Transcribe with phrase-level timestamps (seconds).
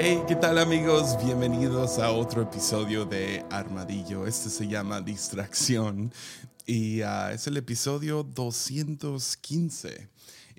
[0.00, 1.16] Hey, ¿qué tal amigos?
[1.24, 4.28] Bienvenidos a otro episodio de Armadillo.
[4.28, 6.12] Este se llama Distracción
[6.66, 10.08] y ah, es el episodio 215.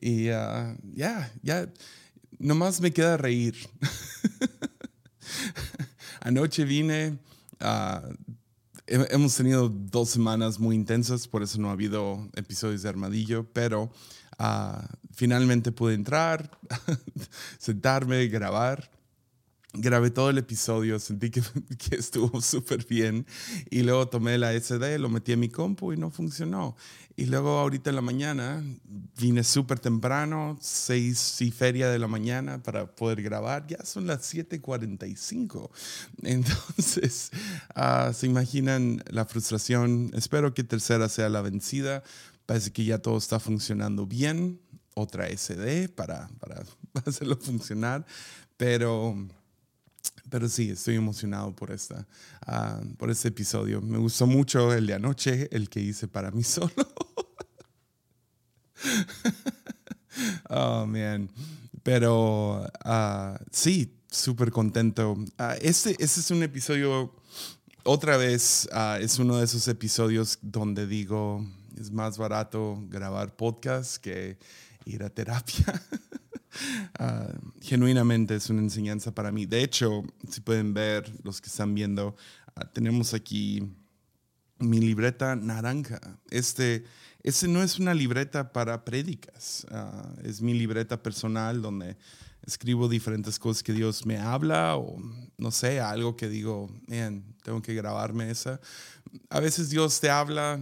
[0.01, 1.71] Y ah, ya, ya,
[2.37, 3.55] nomás me queda reír.
[6.19, 7.17] Anoche vine,
[7.61, 8.09] ah,
[8.87, 13.89] hemos tenido dos semanas muy intensas, por eso no ha habido episodios de Armadillo, pero
[15.13, 16.59] finalmente pude entrar,
[17.57, 18.98] sentarme, grabar
[19.73, 21.41] grabé todo el episodio, sentí que,
[21.95, 23.25] estuvo súper bien
[23.69, 26.75] y luego tomé la SD, lo metí en mi compu y no funcionó.
[27.15, 28.63] Y luego ahorita en la mañana
[29.17, 34.33] vine súper temprano, seis y feria de la mañana para poder grabar, ya son las
[34.33, 35.69] 7.45.
[36.23, 37.31] Entonces,
[37.75, 42.03] ah, se imaginan la frustración, espero que tercera sea la vencida,
[42.45, 44.61] parece que ya todo está funcionando bien,
[44.95, 46.63] otra SD para, para
[47.05, 48.05] hacerlo funcionar,
[48.55, 49.15] pero
[50.29, 52.07] pero sí, estoy emocionado por, esta,
[52.45, 53.81] ah, por este episodio.
[53.81, 56.73] Me gustó mucho el de anoche, el que hice para mí solo.
[60.49, 61.29] oh, man.
[61.83, 65.13] Pero uh, sí, súper contento.
[65.13, 67.15] Uh, este, es un episodio,
[67.83, 68.69] otra vez,
[68.99, 71.45] es uno de esos episodios donde digo,
[71.79, 74.37] es más barato grabar podcast que
[74.85, 75.81] ir a terapia.
[77.01, 79.45] Ah, genuinamente es una enseñanza para mí.
[79.45, 82.15] De hecho, si pueden ver, los que están viendo,
[82.55, 83.63] ah, tenemos aquí
[84.57, 85.99] mi libreta naranja.
[86.29, 86.83] Este,
[87.23, 91.97] este no es una libreta para prédicas, ah, es mi libreta personal donde
[92.45, 94.97] escribo diferentes cosas que Dios me habla o
[95.37, 96.69] no sé, algo que digo,
[97.43, 98.59] tengo que grabarme esa.
[99.29, 100.59] A veces Dios te habla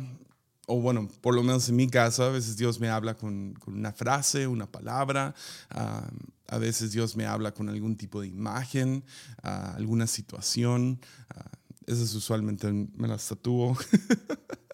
[0.68, 3.94] o bueno, por lo menos en mi caso, a veces Dios me habla con, una
[3.94, 5.34] frase, una palabra,
[5.70, 6.08] ah,
[6.48, 9.04] a veces Dios me habla con algún tipo de imagen,
[9.44, 11.00] ah, alguna situación.
[11.34, 13.78] Uh, esas usualmente me las tatúo.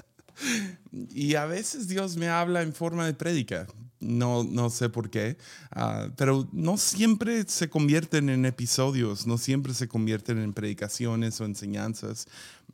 [0.91, 3.67] y a veces Dios me habla en forma de prédica.
[4.03, 5.37] No, no sé por qué,
[6.17, 12.27] pero no siempre se convierten en episodios, no siempre se convierten en predicaciones o enseñanzas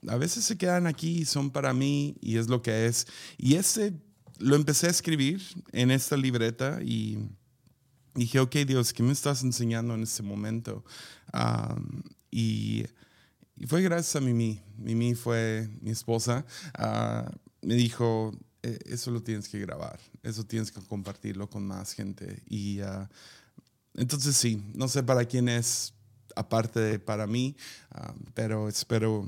[0.08, 3.08] a veces se quedan aquí y son para mí y es lo que es.
[3.38, 3.94] Y ese
[4.38, 5.42] lo empecé a escribir
[5.72, 7.20] en esta libreta y
[8.14, 10.84] dije, ok Dios, ¿qué me estás enseñando en este momento?
[12.32, 12.86] y,
[13.68, 14.62] fue gracias a Mimi.
[14.78, 16.46] Mimi fue mi esposa.
[16.74, 17.30] Ah,
[17.62, 18.32] me dijo,
[18.64, 22.44] e, eso lo tienes que grabar, eso tienes que compartirlo con más gente.
[22.48, 23.10] Y ah,
[23.96, 25.94] entonces sí, no sé para quién es,
[26.36, 27.56] aparte de para mí,
[27.92, 29.28] ah, pero espero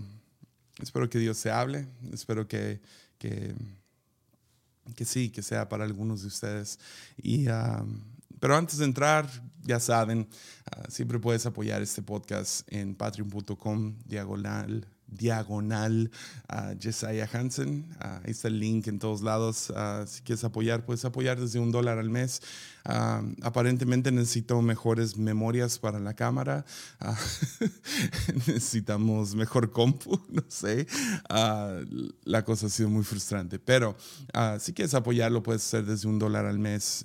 [0.81, 2.81] Espero que Dios se hable, espero que,
[3.20, 3.53] que,
[4.96, 6.80] que sí, que sea para algunos de ustedes.
[7.18, 7.86] Y, ah,
[8.40, 9.30] pero antes de entrar,
[9.64, 10.28] ya saben,
[10.90, 16.09] siempre puedes apoyar este podcast en patreon.com diagonal diagonal
[16.47, 17.85] a Jesiah Hansen.
[17.99, 19.72] ahí está el link en todos lados.
[20.07, 22.41] si quieres apoyar, puedes apoyar desde un dólar al mes.
[22.83, 26.66] aparentemente necesito mejores memorias para la cámara.
[28.47, 30.88] necesitamos mejor compu, no sé.
[32.23, 33.59] la cosa ha sido muy frustrante.
[33.59, 33.95] Pero
[34.59, 37.03] si quieres apoyarlo, puedes hacer desde un dólar al mes.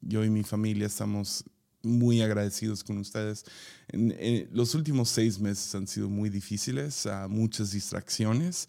[0.00, 1.44] yo y mi familia estamos
[1.86, 3.44] muy agradecidos con ustedes.
[3.88, 8.68] En, los últimos seis meses han sido muy difíciles, muchas distracciones,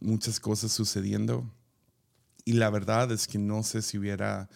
[0.00, 1.50] muchas cosas sucediendo.
[2.44, 4.50] Y la verdad es que no sé si hubiera,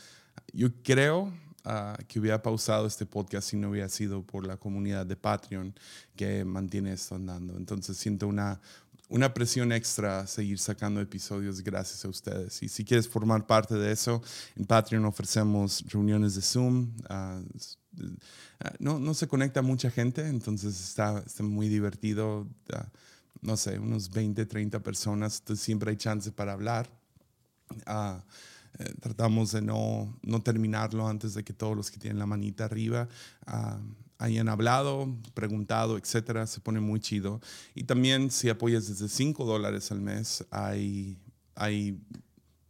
[0.53, 1.33] yo creo
[1.65, 5.75] ah, que hubiera pausado este podcast si no hubiera sido por la comunidad de Patreon
[6.15, 7.57] que mantiene esto andando.
[7.57, 8.61] Entonces siento una,
[9.09, 12.63] una presión extra seguir sacando episodios gracias a ustedes.
[12.63, 14.23] Y si quieres formar parte de eso,
[14.57, 16.93] en Patreon ofrecemos reuniones de Zoom.
[17.09, 17.41] Ah,
[18.61, 22.47] ah, no, no se conecta mucha gente, entonces está, está muy divertido.
[22.73, 22.89] Ah,
[23.41, 26.91] no sé, unos 20, 30 personas, entonces siempre hay chance para hablar.
[28.79, 32.67] Eh, tratamos de no, no terminarlo antes de que todos los que tienen la manita
[32.67, 33.09] arriba
[34.19, 37.41] hayan hablado, preguntado, etcétera, se pone muy chido.
[37.75, 41.17] Y también si apoyas desde 5 dólares al mes, hay,
[41.55, 42.01] hay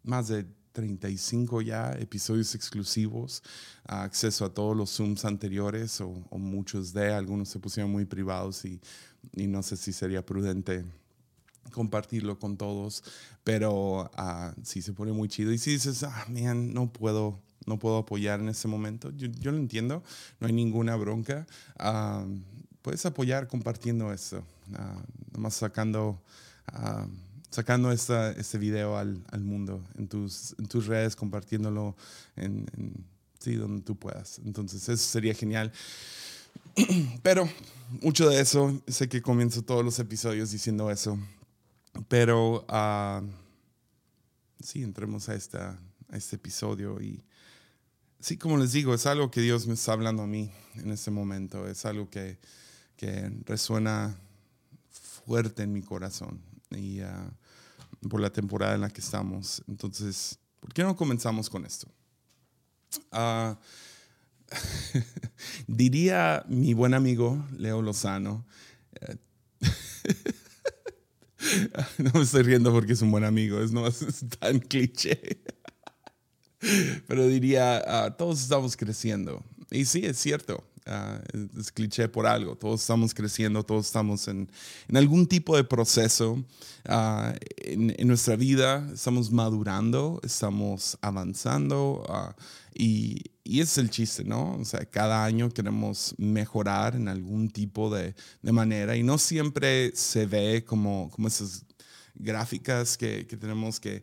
[0.02, 3.42] más de 35 ya episodios exclusivos,
[3.84, 8.80] acceso a todos los Zooms anteriores o, muchos de, algunos se pusieron muy privados y,
[9.34, 10.84] y, no sé si sería prudente
[11.72, 13.02] compartirlo con todos,
[13.42, 15.52] pero uh, sí se pone muy chido.
[15.52, 19.10] Y si dices, ah, man, no puedo no puedo apoyar en ese momento.
[19.16, 20.02] Yo, lo entiendo,
[20.40, 21.46] no hay ninguna bronca.
[21.78, 22.24] Ah,
[22.82, 24.38] puedes apoyar compartiendo eso,
[24.72, 26.20] uh, nomás sacando,
[26.72, 27.06] uh,
[27.50, 31.96] sacando esta, este video al, al, mundo en tus, en tus redes, compartiéndolo
[32.36, 32.66] en,
[33.38, 34.40] sí, donde tú puedas.
[34.44, 35.70] Entonces, eso sería genial.
[37.22, 37.48] pero
[38.00, 41.18] mucho de eso, sé que comienzo todos los episodios diciendo eso,
[42.08, 43.26] pero uh,
[44.62, 45.78] sí, entremos a, esta,
[46.10, 47.22] a este episodio y
[48.20, 51.10] sí, como les digo, es algo que Dios me está hablando a mí en este
[51.10, 52.38] momento, es algo que,
[52.96, 54.16] que resuena
[54.90, 59.62] fuerte en mi corazón y uh, por la temporada en la que estamos.
[59.68, 61.88] Entonces, ¿por qué no comenzamos con esto?
[63.12, 63.54] Uh,
[65.66, 68.46] diría mi buen amigo Leo Lozano,
[69.00, 69.16] eh,
[71.98, 75.42] no me estoy riendo porque es un buen amigo, es no es tan cliché.
[77.06, 79.42] Pero diría, ah, todos estamos creciendo.
[79.70, 80.64] Y sí, es cierto.
[80.86, 81.20] Ah,
[81.58, 82.56] es cliché por algo.
[82.56, 84.50] Todos estamos creciendo, todos estamos en,
[84.88, 86.32] en algún tipo de proceso
[86.88, 88.88] uh, en, en, nuestra vida.
[88.94, 92.02] Estamos madurando, estamos avanzando
[92.74, 94.54] y, y ese es el chiste, ¿no?
[94.54, 99.94] O sea, cada año queremos mejorar en algún tipo de, de manera y no siempre
[99.94, 101.66] se ve como, como esas
[102.14, 104.02] gráficas que, que tenemos que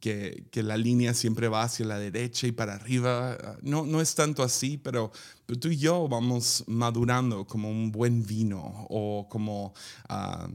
[0.00, 3.36] que, que, la línea siempre va hacia la derecha y para arriba.
[3.62, 5.12] No, no es tanto así, pero,
[5.46, 9.74] pero tú y yo vamos madurando como un buen vino o como...
[10.08, 10.48] Uh,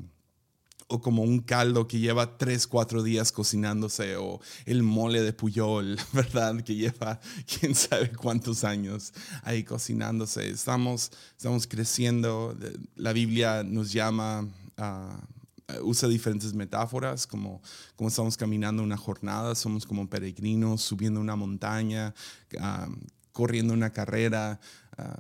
[0.90, 5.98] o como un caldo que lleva tres, cuatro días cocinándose, o el mole de Puyol,
[6.14, 6.62] ¿verdad?
[6.64, 7.20] Que lleva
[7.60, 10.50] quién sabe cuántos años ahí cocinándose.
[10.50, 12.58] Estamos, estamos creciendo,
[12.96, 14.48] la Biblia nos llama.
[14.78, 15.39] Eh,
[15.83, 17.62] usa diferentes metáforas, como,
[17.95, 22.13] como estamos caminando una jornada, somos como peregrinos subiendo una montaña,
[22.60, 22.88] ah,
[23.31, 24.60] corriendo una carrera.
[24.98, 25.19] Ah,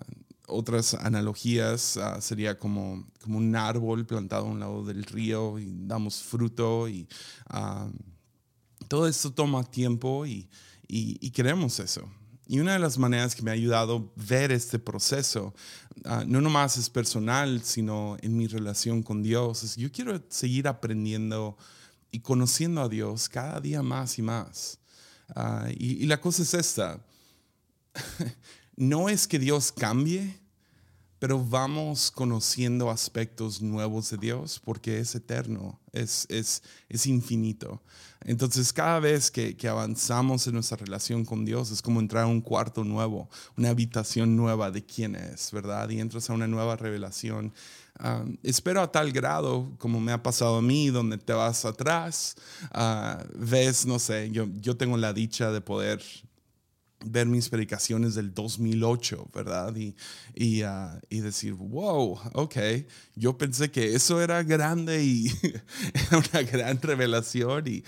[0.51, 5.71] otras analogías uh, sería como, como un árbol plantado a un lado del río y
[5.85, 7.07] damos fruto y
[8.87, 10.49] todo esto toma tiempo y,
[10.87, 12.09] y, y queremos eso.
[12.51, 15.53] Y una de las maneras que me ha ayudado ver este proceso,
[16.05, 20.67] uh, no nomás es personal, sino en mi relación con Dios, es yo quiero seguir
[20.67, 21.55] aprendiendo
[22.09, 24.79] y conociendo a Dios cada día más y más.
[25.35, 26.99] Uh, y, y la cosa es esta,
[28.75, 30.39] no es que Dios cambie,
[31.19, 37.81] pero vamos conociendo aspectos nuevos de Dios porque es eterno, es, es, es infinito.
[38.25, 42.41] Entonces cada vez que, avanzamos en nuestra relación con Dios es como entrar a un
[42.41, 45.89] cuarto nuevo, una habitación nueva de quién es, ¿verdad?
[45.89, 47.53] Y entras a una nueva revelación.
[48.03, 52.35] Um, espero a tal grado, como me ha pasado a mí, donde te vas atrás,
[52.73, 56.01] uh, ves, no sé, yo, yo tengo la dicha de poder
[57.05, 59.75] ver mis predicaciones del 2008, ¿verdad?
[59.75, 59.95] Y,
[60.63, 62.57] uh, y, decir, wow, ok,
[63.15, 65.27] yo pensé que eso era grande y
[65.93, 67.83] era una gran revelación y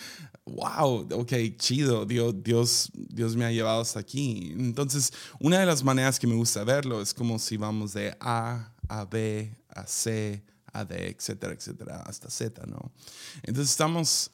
[0.46, 4.54] wow, ok, chido, Dios, Dios, Dios me ha llevado hasta aquí.
[4.58, 8.74] Entonces, una de las maneras que me gusta verlo es como si vamos de A
[8.88, 10.44] a B a C
[10.74, 12.92] a D, etcétera, etcétera, hasta Z, ¿no?
[13.44, 14.32] Entonces estamos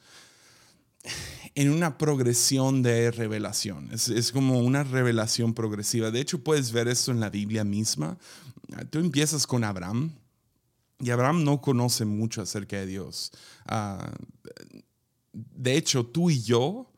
[1.54, 3.90] en una progresión de revelación.
[3.92, 6.10] Es, como una revelación progresiva.
[6.10, 8.16] De hecho, puedes ver esto en la Biblia misma.
[8.90, 10.12] Tú empiezas con Abraham
[11.00, 13.32] y Abraham no conoce mucho acerca de Dios.
[13.70, 14.04] Uh,
[15.32, 16.92] de hecho, tú y yo,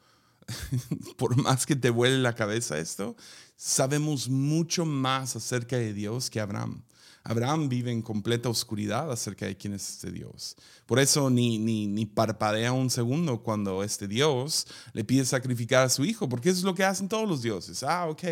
[1.17, 3.17] por más que te vuele la cabeza esto,
[3.57, 6.83] sabemos mucho más acerca de Dios que Abraham.
[7.23, 10.57] Abraham vive en completa oscuridad acerca de quién es este Dios.
[10.87, 15.91] Por eso ni, ni, ni, parpadea un segundo cuando este Dios le pide sacrificar a
[15.91, 17.83] su hijo, porque eso es lo que hacen todos los dioses.
[17.83, 18.23] Ah, ok.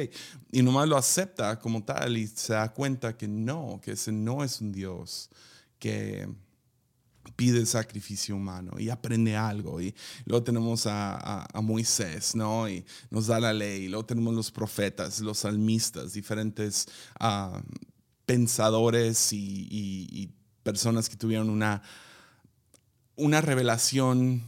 [0.53, 4.43] Y nomás lo acepta como tal y se da cuenta que no, que ese no
[4.43, 5.29] es un Dios
[5.79, 6.29] que
[7.37, 9.81] pide sacrificio humano y aprende algo.
[9.81, 12.69] Y luego tenemos a, a, Moisés, ¿no?
[12.69, 13.85] Y nos da la ley.
[13.85, 16.87] Y luego tenemos los profetas, los salmistas, diferentes
[17.21, 17.59] uh,
[18.29, 20.31] pensadores y,
[20.63, 21.81] personas que tuvieron una,
[23.17, 24.43] una revelación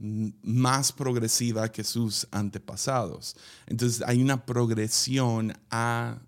[0.00, 3.36] más progresiva que sus antepasados.
[3.68, 6.18] Entonces hay una progresión a,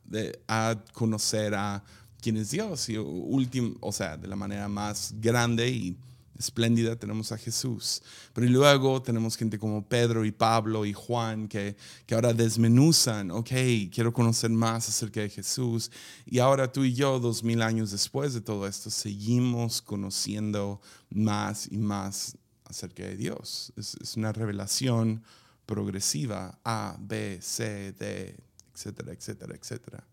[0.47, 1.83] a conocer a
[2.23, 5.97] quién es Dios y o sea, de la manera más grande y
[6.38, 8.03] espléndida tenemos a Jesús.
[8.33, 11.76] Pero luego tenemos gente como Pedro y Pablo y Juan que,
[12.07, 13.50] que ahora desmenuzan, ok,
[13.93, 15.91] quiero conocer más acerca de Jesús.
[16.26, 21.71] Y ahora tú y yo, dos mil años después de todo esto, seguimos conociendo más
[21.71, 23.73] y más acerca de Dios.
[23.76, 25.23] Es, es una revelación
[25.67, 28.37] progresiva, A, B, C, D,
[28.75, 30.05] etcétera, etcétera, etcétera.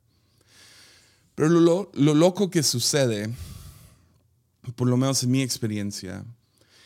[1.36, 3.34] Pero lo, lo loco que sucede
[4.76, 6.26] por lo menos en mi experiencia,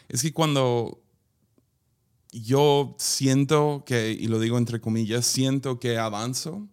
[0.08, 1.02] es que cuando
[2.32, 6.68] yo siento que, y lo digo entre comillas, siento que avanzo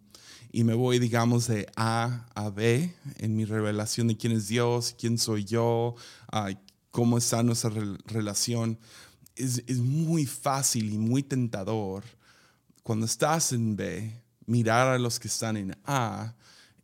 [0.51, 4.95] y me voy, digamos, de A a B en mi revelación de quién es Dios,
[4.97, 5.95] quién soy yo,
[6.91, 7.71] cómo está nuestra
[8.05, 8.77] relación,
[9.35, 12.03] es, es muy fácil y muy tentador
[12.83, 16.35] cuando estás en B, mirar a los que están en A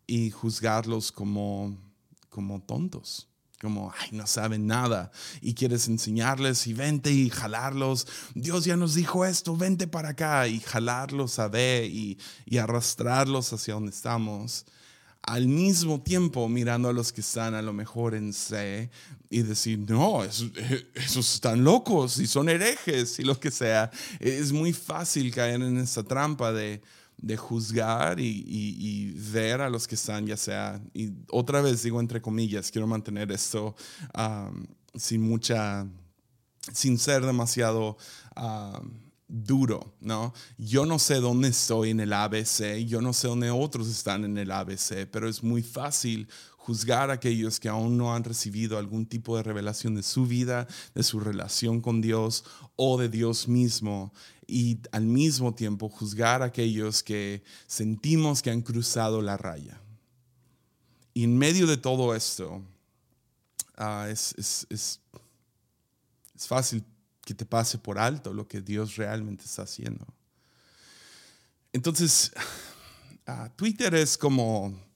[0.07, 1.77] y juzgarlos como,
[2.29, 3.28] como tontos
[3.61, 5.11] como, ay, no saben nada
[5.41, 8.07] y quieres enseñarles y vente y jalarlos.
[8.33, 13.51] Dios ya nos dijo esto, vente para acá y jalarlos a B y, y arrastrarlos
[13.51, 14.65] hacia donde estamos.
[15.21, 18.89] Al mismo tiempo mirando a los que están a lo mejor en C
[19.29, 23.91] y decir, no, esos están locos y son herejes y lo que sea.
[24.19, 26.81] Es muy fácil caer en esa trampa de,
[27.21, 32.21] de juzgar y, ver a los que están, ya sea, y otra vez digo entre
[32.21, 33.75] comillas, quiero mantener esto
[34.95, 35.87] sin mucha,
[36.73, 37.97] sin ser demasiado
[39.27, 40.33] duro, ¿no?
[40.57, 44.37] Yo no sé dónde estoy en el ABC, yo no sé dónde otros están en
[44.37, 46.27] el ABC, pero es muy fácil
[46.59, 50.67] juzgar a aquellos que aún no han recibido algún tipo de revelación de su vida,
[50.93, 52.43] de su relación con Dios
[52.75, 54.13] o de Dios mismo
[54.45, 59.81] y al mismo tiempo juzgar a aquellos que sentimos que han cruzado la raya.
[61.13, 62.61] Y en medio de todo esto,
[63.77, 64.99] ah, es, es, es,
[66.35, 66.83] es fácil
[67.23, 70.05] que te pase por alto lo que Dios realmente está haciendo.
[71.71, 72.31] Entonces,
[73.25, 74.88] ah, Twitter es como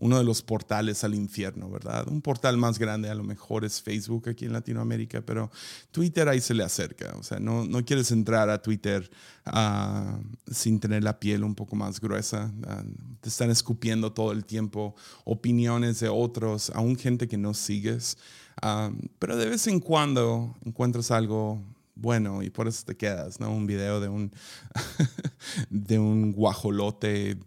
[0.00, 2.08] uno de los portales al infierno, ¿verdad?
[2.08, 5.50] Un portal más grande a lo mejor es Facebook aquí en Latinoamérica, pero
[5.92, 7.14] Twitter ahí se le acerca.
[7.18, 9.10] O sea, no, no quieres entrar a Twitter
[9.44, 10.18] ah,
[10.50, 12.50] sin tener la piel un poco más gruesa.
[12.66, 12.82] Ah,
[13.20, 18.16] te están escupiendo todo el tiempo opiniones de otros, aún gente que no sigues.
[18.62, 21.62] Ah, pero de vez en cuando encuentras algo
[21.94, 23.52] bueno y por eso te quedas, ¿no?
[23.52, 24.32] Un video de un,
[25.70, 27.38] de un guajolote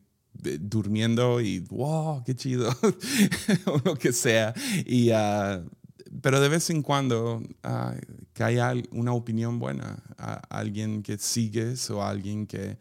[0.60, 2.70] durmiendo y wow, qué chido,
[3.66, 4.54] o lo que sea.
[4.86, 5.64] Y, ah,
[6.22, 8.00] pero de vez en cuando uh,
[8.34, 12.78] que una opinión buena, a alguien que sigues o alguien que,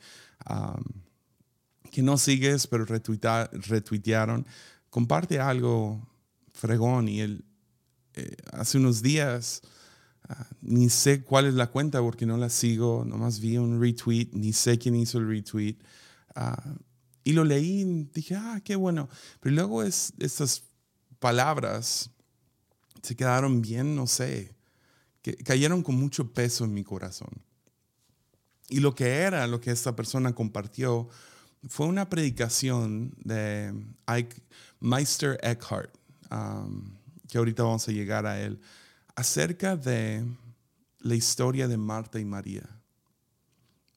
[1.90, 4.46] que no sigues, pero retuitearon,
[4.90, 6.06] comparte algo
[6.52, 7.08] fregón.
[7.08, 7.44] Y él,
[8.14, 9.62] eh, hace unos días,
[10.28, 14.30] ah, ni sé cuál es la cuenta porque no la sigo, nomás vi un retweet,
[14.32, 15.76] ni sé quién hizo el retweet.
[17.24, 19.08] Y lo leí y dije, ah, qué bueno.
[19.40, 20.64] Pero luego es, estas
[21.18, 22.10] palabras
[23.02, 24.54] se quedaron bien, no sé,
[25.22, 27.30] que cayeron con mucho peso en mi corazón.
[28.68, 31.08] Y lo que era, lo que esta persona compartió,
[31.68, 33.72] fue una predicación de
[34.80, 35.94] Meister Eckhart,
[36.30, 36.96] um,
[37.28, 38.60] que ahorita vamos a llegar a él,
[39.14, 40.24] acerca de
[41.00, 42.81] la historia de Marta y María.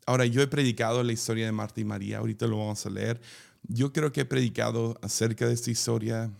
[0.05, 3.19] Ahora, yo he predicado la historia de Marta y María, ahorita lo vamos a leer.
[3.63, 6.31] Yo creo que he predicado acerca de esta historia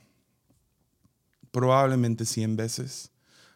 [1.52, 3.12] probablemente 100 veces,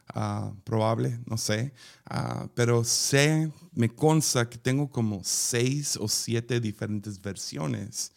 [0.07, 1.73] ah, probable, no sé,
[2.05, 8.11] ah, pero sé, me consta que tengo como seis o siete diferentes versiones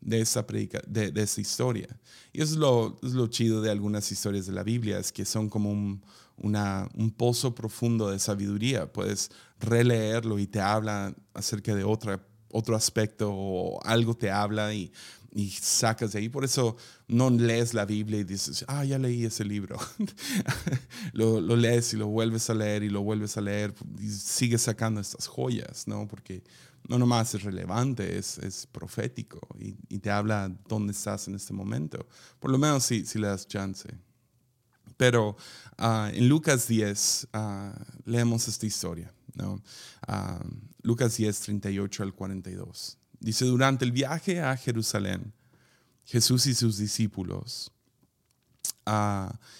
[0.00, 0.44] de esa,
[1.40, 1.88] historia.
[2.32, 5.70] Y es lo, es chido de algunas historias de la Biblia, es que son como
[5.70, 6.02] un,
[6.38, 8.92] un pozo profundo de sabiduría.
[8.92, 12.20] Puedes releerlo y te habla acerca de otra,
[12.50, 14.92] otro aspecto o algo te habla y,
[15.32, 16.28] y sacas de ahí.
[16.28, 16.76] Por eso
[17.08, 19.78] no lees la Biblia y dices, ah, ya leí ese libro.
[21.12, 24.62] lo, lo, lees y lo vuelves a leer y lo vuelves a leer y sigues
[24.62, 26.08] sacando estas joyas, ¿no?
[26.08, 26.42] Porque
[26.88, 31.52] no nomás es relevante, es, es profético y, y, te habla dónde estás en este
[31.52, 32.06] momento.
[32.38, 33.88] Por lo menos si, si le das chance.
[34.96, 35.36] Pero
[35.76, 39.12] ah, en Lucas 10 ah, leemos esta historia.
[40.06, 40.40] Ah,
[40.82, 42.98] Lucas 10, 38 al 42.
[43.20, 45.32] Dice, durante el viaje a Jerusalén,
[46.04, 47.72] Jesús y sus discípulos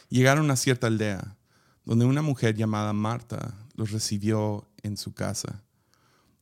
[0.08, 1.36] llegaron a cierta aldea
[1.84, 5.62] donde una mujer llamada Marta los recibió en su casa.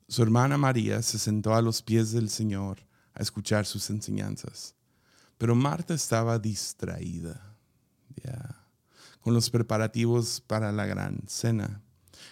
[0.08, 2.78] Su hermana María se sentó a los pies del Señor
[3.14, 4.74] a escuchar sus enseñanzas,
[5.38, 7.54] pero Marta estaba distraída
[9.20, 11.80] con los preparativos para la gran cena.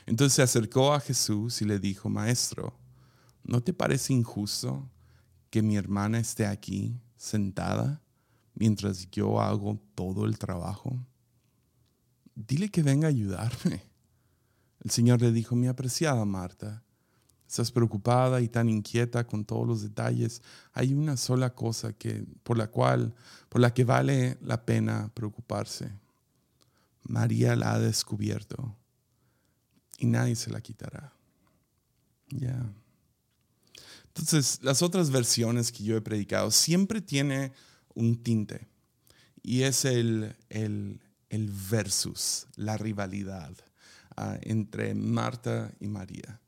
[0.07, 2.75] Entonces se acercó a Jesús y le dijo, Maestro,
[3.45, 4.89] ¿no te parece injusto
[5.51, 8.03] que mi hermana esté aquí sentada
[8.55, 10.99] mientras yo hago todo el trabajo?
[12.35, 13.83] Dile que venga a ayudarme.
[14.81, 16.83] El Señor le dijo, mi apreciada Marta,
[17.47, 20.43] estás preocupada y tan inquieta con todos los detalles.
[20.73, 23.15] Hay una sola cosa que, por la cual,
[23.49, 25.93] por la que vale la pena preocuparse.
[27.05, 28.77] María la ha descubierto
[30.03, 31.13] y nadie se la quitará.
[32.29, 32.61] Ya.
[34.09, 37.53] Entonces, las otras versiones que yo he predicado siempre tiene
[37.95, 38.67] un tinte
[39.43, 43.53] y es el, el, el versus, la rivalidad
[44.17, 46.41] uh, entre Marta y María.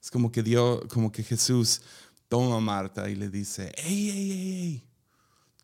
[0.00, 1.82] Es como que Dios, como que Jesús
[2.28, 4.84] toma a Marta y le dice, hey, hey, hey, hey,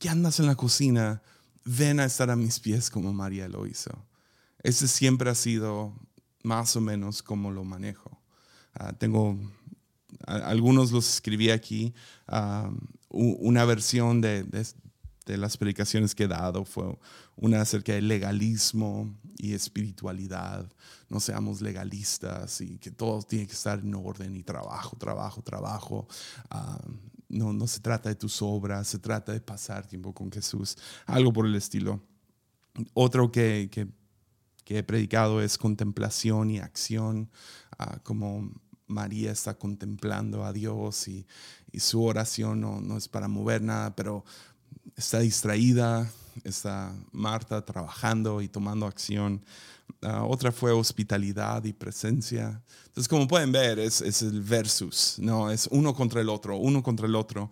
[0.00, 1.22] ¿qué andas en la cocina?
[1.64, 3.92] Ven a estar a mis pies como María lo hizo.
[4.64, 5.94] Ese siempre ha sido
[6.46, 8.22] más o menos como lo manejo.
[8.78, 9.36] Uh, tengo
[10.26, 11.92] algunos los escribí aquí.
[13.10, 16.96] una versión de, de, las predicaciones que he dado fue
[17.34, 20.70] una acerca del legalismo y espiritualidad.
[21.08, 26.06] No seamos legalistas y que todo tiene que estar en orden y trabajo, trabajo, trabajo.
[27.28, 30.76] no, no se trata de tus obras, se trata de pasar tiempo con Jesús.
[31.06, 32.00] Algo por el estilo.
[32.94, 33.70] Otro que,
[34.66, 37.30] que he predicado es contemplación y acción,
[37.78, 38.50] uh, como
[38.88, 41.24] María está contemplando a Dios y,
[41.78, 44.24] su oración no, es para mover nada, pero
[44.96, 46.10] está distraída,
[46.42, 49.44] está Marta trabajando y tomando acción.
[50.00, 52.62] Ah, otra fue hospitalidad y presencia.
[52.86, 55.50] Entonces, como pueden ver, es, el versus, ¿no?
[55.50, 57.50] Es uno contra el otro, uno contra el otro.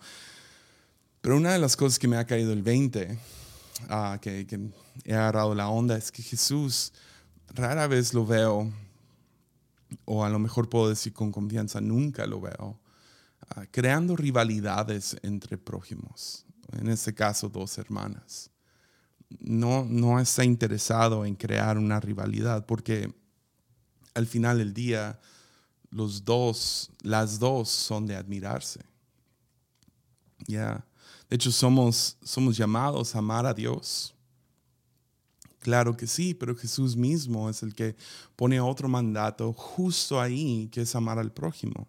[1.20, 3.18] Pero una de las cosas que me ha caído el 20,
[4.20, 4.70] que, que
[5.04, 6.92] he agarrado la onda, es que Jesús
[7.54, 8.72] rara vez lo veo
[10.04, 12.80] o a lo mejor puedo decir con confianza, nunca lo veo,
[13.50, 18.50] ah, creando rivalidades entre prójimos, en este caso dos hermanas.
[19.40, 23.12] No, no está interesado en crear una rivalidad porque
[24.14, 25.18] al final del día
[25.90, 28.80] los dos, las dos son de admirarse.
[30.46, 30.84] Ya,
[31.34, 34.14] De hecho, somos, somos llamados a amar a Dios
[35.64, 37.96] Claro que sí, pero Jesús mismo es el que
[38.36, 41.88] pone otro mandato justo ahí, que es amar al prójimo.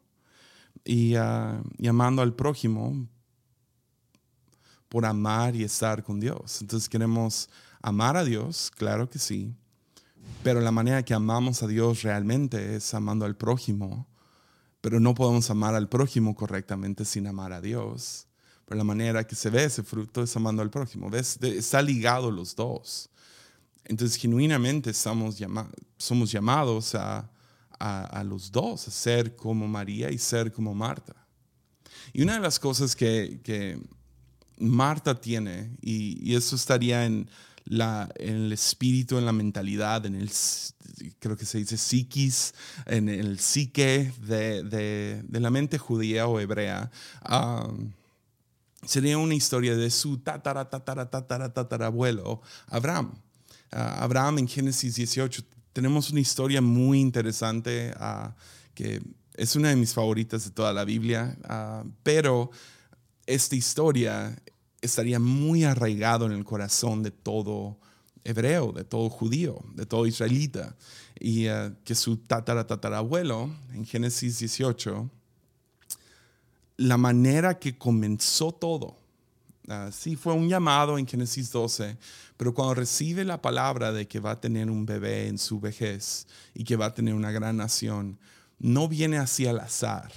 [0.86, 3.05] Y, uh, amando al prójimo
[4.88, 6.62] por amar y estar con Dios.
[6.62, 7.49] Entonces queremos
[7.81, 9.53] amar a Dios, claro que sí,
[10.41, 14.08] pero la manera que amamos a Dios realmente es amando al prójimo,
[14.79, 18.24] pero no podemos amar al prójimo correctamente sin amar a Dios.
[18.65, 21.10] Pero la manera que se ve ese fruto es amando al prójimo.
[21.10, 21.38] ¿Ves?
[21.41, 23.10] está ligado los dos.
[23.86, 27.30] Entonces, genuinamente somos llamados a,
[28.25, 31.15] los dos, a ser como María y ser como Marta.
[32.12, 33.80] Y una de las cosas que,
[34.58, 37.30] Marta tiene, y, eso estaría en,
[37.67, 40.32] el espíritu, en la mentalidad, en el,
[41.19, 42.56] creo que se dice psiquis,
[42.88, 46.89] en el psique de, la mente judía o hebrea,
[47.30, 47.91] um,
[48.86, 51.91] sería una historia de su tatara, tatara, tatara,
[52.67, 53.13] Abraham.
[53.71, 55.43] Abraham en Génesis 18.
[55.74, 58.36] Tenemos una historia muy interesante ah,
[58.74, 59.02] que
[59.34, 62.52] es una de mis favoritas de toda la Biblia, ah, pero
[63.26, 64.38] esta historia
[64.82, 67.78] estaría muy arraigado en el corazón de todo
[68.24, 70.76] hebreo, de todo judío, de todo israelita.
[71.19, 75.10] Y ah, que su tatara tatarabuelo, en Génesis 18,
[76.77, 78.97] la manera que comenzó todo,
[79.91, 81.97] sí fue un llamado en Génesis 12,
[82.38, 86.27] pero cuando recibe la palabra de que va a tener un bebé en su vejez
[86.53, 88.19] y que va a tener una gran nación,
[88.59, 90.11] no viene así al azar.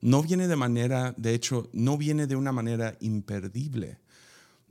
[0.00, 3.98] No viene de manera, de hecho, no viene de una manera imperdible.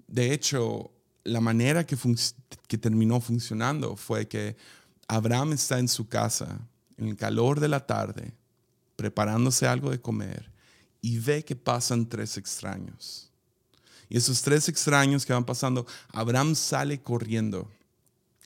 [0.08, 0.92] De hecho,
[1.24, 4.58] la manera que terminó funcionando fue que
[5.08, 6.60] Abraham está en su casa,
[6.98, 8.34] en el calor de la tarde,
[8.98, 10.51] preparándose algo de comer,
[11.02, 13.32] y ve que pasan tres extraños
[14.12, 17.72] y esos tres extraños que van pasando, Abraham sale corriendo.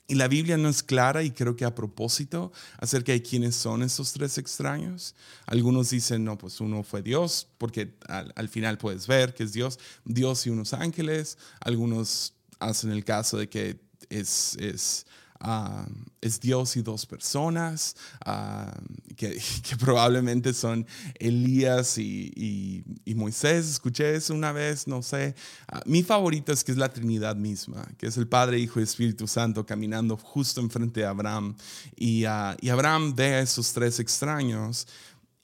[0.06, 3.82] Y la Biblia no es clara y creo que a propósito acerca de quiénes son
[3.82, 5.16] esos tres extraños.
[5.44, 9.80] Algunos dicen, no, pues uno fue Dios, porque al, final puedes ver que es Dios,
[10.04, 11.36] Dios y unos ángeles.
[11.58, 15.04] Algunos hacen el caso de que es, es
[15.40, 15.86] Ah,
[16.20, 17.94] es Dios y dos personas,
[18.24, 18.74] ah,
[19.16, 19.40] que,
[19.78, 20.86] probablemente son
[21.18, 23.68] Elías y, Moisés.
[23.68, 25.34] Escuché eso una vez, no sé.
[25.68, 28.82] Ah, mi favorito es que es la Trinidad misma, que es el Padre, Hijo y
[28.82, 31.56] Espíritu Santo caminando justo enfrente de Abraham.
[31.96, 32.24] Y,
[32.60, 34.86] y Abraham ve a esos tres extraños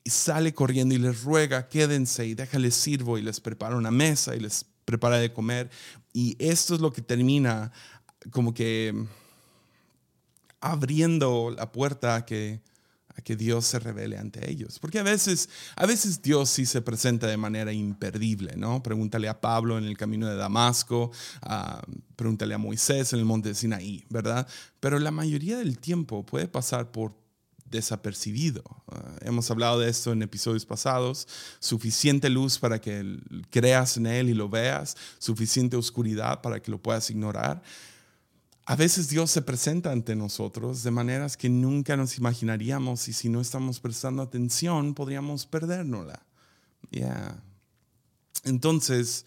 [0.04, 4.34] y sale corriendo y les ruega, quédense y déjales sirvo y les prepara una mesa
[4.34, 5.70] y les prepara de comer.
[6.12, 7.72] Y esto es lo que termina
[8.30, 9.06] como que
[10.62, 12.62] abriendo la puerta a que,
[13.08, 14.78] a que Dios se revele ante ellos.
[14.78, 18.82] Porque a veces, a veces Dios sí se presenta de manera imperdible, ¿no?
[18.82, 21.10] Pregúntale a Pablo en el camino de Damasco,
[22.16, 24.46] pregúntale a Moisés en el monte de Sinaí, ¿verdad?
[24.80, 27.20] Pero la mayoría del tiempo puede pasar por
[27.72, 28.62] desapercibido.
[28.86, 31.26] Ah, hemos hablado de esto en episodios pasados.
[31.58, 33.18] Suficiente luz para que
[33.50, 37.62] creas en Él y lo veas, suficiente oscuridad para que lo puedas ignorar.
[38.64, 43.28] A veces Dios se presenta ante nosotros de maneras que nunca nos imaginaríamos y si
[43.28, 46.22] no estamos prestando atención podríamos perdérnosla.
[46.90, 47.42] Yeah.
[48.44, 49.24] Entonces,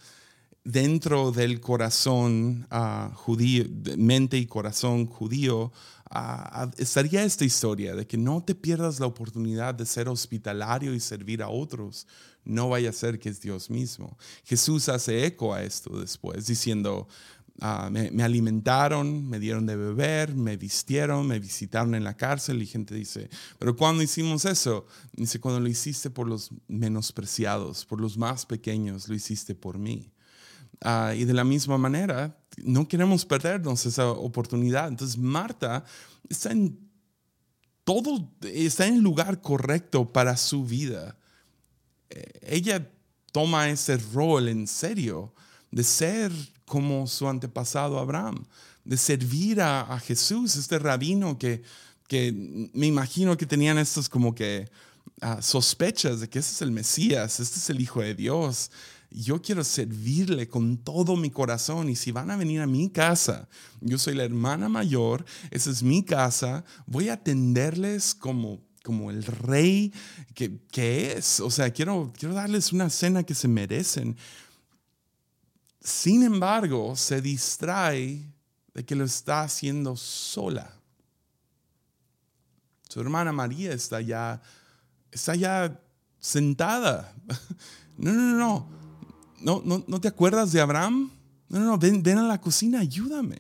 [0.64, 3.66] dentro del corazón uh, judío,
[3.98, 5.72] mente y corazón judío,
[6.12, 11.00] uh, estaría esta historia de que no te pierdas la oportunidad de ser hospitalario y
[11.00, 12.08] servir a otros.
[12.44, 14.18] No vaya a ser que es Dios mismo.
[14.44, 17.08] Jesús hace eco a esto después, diciendo,
[17.90, 22.66] me, me, alimentaron, me dieron de beber, me vistieron, me visitaron en la cárcel y
[22.66, 24.86] gente dice, pero ¿cuándo hicimos eso?
[25.14, 30.12] Dice, cuando lo hiciste por los menospreciados, por los más pequeños, lo hiciste por mí.
[30.82, 34.88] Ah, y de la misma manera, no queremos perdernos esa oportunidad.
[34.88, 35.86] Entonces, Marta
[36.30, 36.78] está en
[37.86, 41.18] todo, está en el lugar correcto para su vida.
[42.10, 42.92] Eh, ella
[43.32, 45.34] toma ese rol en serio
[45.72, 46.32] de ser
[46.66, 48.46] como su antepasado Abraham,
[48.84, 51.64] de servir a, Jesús, este rabino que,
[52.08, 52.32] que
[52.74, 54.70] me imagino que tenían estos como que
[55.22, 58.72] ah, sospechas de que ese es el Mesías, este es el Hijo de Dios
[59.16, 63.48] yo quiero servirle con todo mi corazón y si van a venir a mi casa,
[63.80, 69.24] yo soy la hermana mayor, esa es mi casa, voy a atenderles como, como el
[69.24, 69.94] rey
[70.34, 71.40] que, que es.
[71.40, 74.18] O sea, quiero, quiero darles una cena que se merecen.
[75.86, 78.20] Sin embargo, se distrae
[78.74, 80.74] de que lo está haciendo sola.
[82.90, 84.42] Su hermana María está ya,
[85.12, 85.80] está
[86.20, 87.14] sentada.
[87.98, 88.70] No, no, no,
[89.40, 89.62] no.
[89.64, 91.10] ¿No, no, te acuerdas de Abraham?
[91.48, 93.40] No, no, no, ven, ven a la cocina, ayúdame.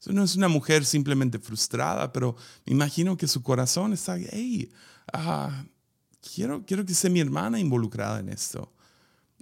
[0.00, 4.72] Eso no es una mujer simplemente frustrada, pero me imagino que su corazón está, hey,
[5.12, 5.66] ah,
[6.34, 8.72] quiero, quiero que sea mi hermana involucrada en esto.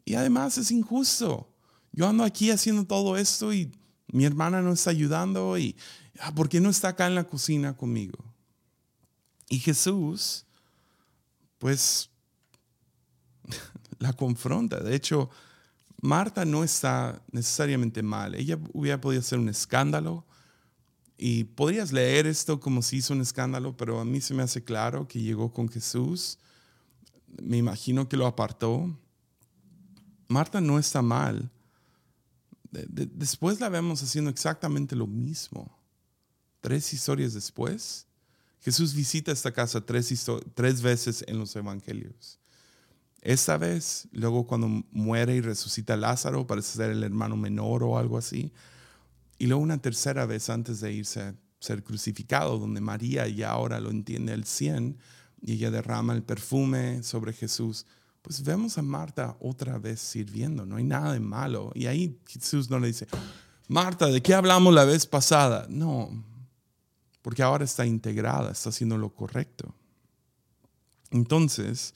[0.05, 1.53] Y además es injusto.
[1.97, 3.73] Yo ando aquí haciendo todo esto y
[4.09, 5.75] mi hermana no está ayudando y
[6.21, 8.19] ah, ¿por qué no está acá en la cocina conmigo?
[9.49, 10.45] Y Jesús,
[11.59, 12.11] pues,
[13.99, 14.81] la confronta.
[14.81, 15.31] De hecho,
[16.03, 18.35] Marta no está necesariamente mal.
[18.35, 20.27] Ella hubiera podido hacer un escándalo
[21.17, 24.63] y podrías leer esto como si hizo un escándalo, pero a mí se me hace
[24.63, 26.39] claro que llegó con Jesús.
[27.43, 28.95] Me imagino que lo apartó.
[30.29, 31.51] Marta no está mal.
[32.89, 35.79] Después la vemos haciendo exactamente lo mismo.
[36.61, 38.07] Tres historias después,
[38.61, 42.41] Jesús visita esta casa tres, tres veces en los evangelios.
[43.23, 48.19] Esta vez, luego cuando muere y resucita Lázaro, parece ser el hermano menor o algo
[48.19, 48.53] así.
[49.39, 53.81] Y luego una tercera vez antes de irse a ser crucificado, donde María ya ahora
[53.81, 54.99] lo entiende al 100
[55.43, 57.87] y ella derrama el perfume sobre Jesús.
[58.27, 61.71] Pues vemos a Marta otra vez sirviendo, no hay nada de malo.
[61.77, 63.07] Y ahí Jesús no le dice,
[63.69, 65.69] Marta, ¿de qué hablamos la vez pasada?
[65.71, 66.11] No,
[67.23, 69.73] porque ahora está integrada, está haciendo lo correcto.
[71.13, 71.95] Entonces,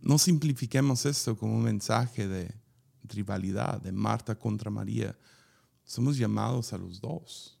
[0.00, 2.54] no simplifiquemos esto como un mensaje de
[3.02, 5.14] rivalidad, de Marta contra María.
[5.84, 7.60] Somos llamados a los dos.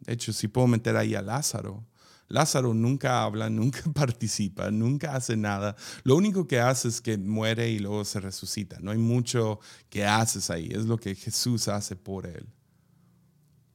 [0.00, 1.84] De hecho, si puedo meter ahí a Lázaro,
[2.28, 5.76] Lázaro nunca habla, nunca participa, nunca hace nada.
[6.02, 8.78] Lo único que hace es que muere y luego se resucita.
[8.80, 10.68] No hay mucho que haces ahí.
[10.70, 12.46] Es lo que Jesús hace por él.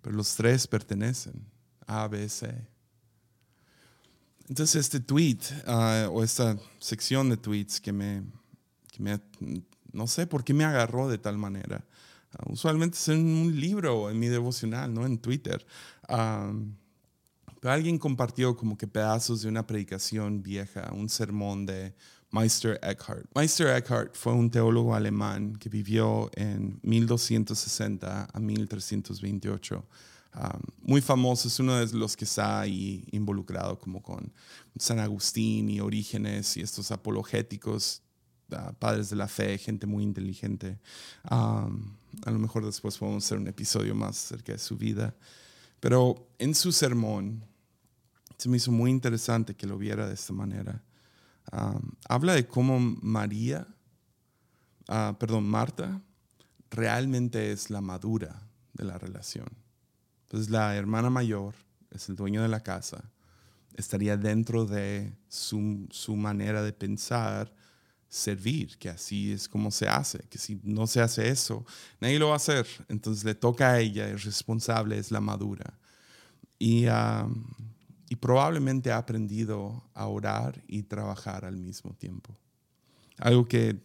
[0.01, 1.45] Pero los tres pertenecen.
[1.87, 2.67] A, B, C.
[4.47, 8.23] Entonces este tweet ah, o esta sección de tweets que me,
[9.93, 11.85] no sé por qué me agarró de tal manera.
[12.33, 15.65] Ah, usualmente es en un libro o en mi devocional, no en Twitter.
[17.61, 21.95] Pero alguien compartió como que pedazos de una predicación vieja, un sermón de
[22.31, 23.25] Meister Eckhart.
[23.33, 29.85] Meister Eckhart fue un teólogo alemán que vivió en 1260 a 1328
[30.81, 34.31] muy famoso, es uno de los que está ahí involucrado como con
[34.77, 38.01] San Agustín y Orígenes y estos apologéticos,
[38.51, 40.79] ah, padres de la fe, gente muy inteligente.
[41.23, 41.69] a
[42.25, 45.15] lo mejor después podemos hacer un episodio más acerca de su vida.
[45.79, 47.43] Pero en su sermón,
[48.41, 50.81] se me hizo muy interesante que lo viera de esta manera.
[52.09, 53.67] habla de cómo María,
[54.87, 56.01] ah, perdón, Marta,
[56.71, 58.41] realmente es la madura
[58.73, 59.45] de la relación.
[60.23, 61.53] Entonces la hermana mayor
[61.91, 63.11] es el dueño de la casa,
[63.75, 67.53] estaría dentro de su, su, manera de pensar,
[68.09, 71.63] servir, que así es como se hace, que si no se hace eso,
[71.99, 72.65] nadie lo va a hacer.
[72.89, 75.77] Entonces le toca a ella, es responsable, es la madura.
[76.57, 76.87] y,
[78.11, 82.35] y probablemente ha aprendido a orar y trabajar al mismo tiempo.
[83.17, 83.79] Algo que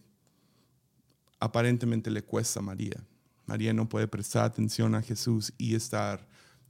[1.39, 3.01] aparentemente le cuesta a María.
[3.45, 6.27] María no puede prestar atención a Jesús y estar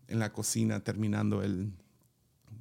[0.07, 1.73] en la cocina terminando el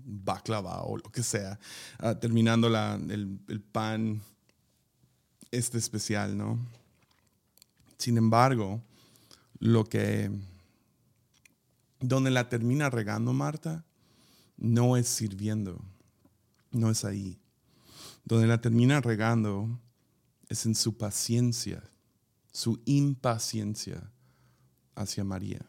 [0.07, 1.61] baklava o lo que sea,
[1.99, 4.23] ah, terminando el, el, pan
[5.51, 6.59] este especial, ¿no?
[7.99, 8.81] Sin embargo,
[9.59, 10.31] lo que,
[12.01, 13.85] donde la termina regando Marta,
[14.57, 15.83] no es sirviendo,
[16.71, 17.39] no es ahí.
[18.25, 19.81] Donde la termina regando
[20.49, 21.83] es en su paciencia,
[22.53, 24.11] su impaciencia
[24.95, 25.65] hacia María.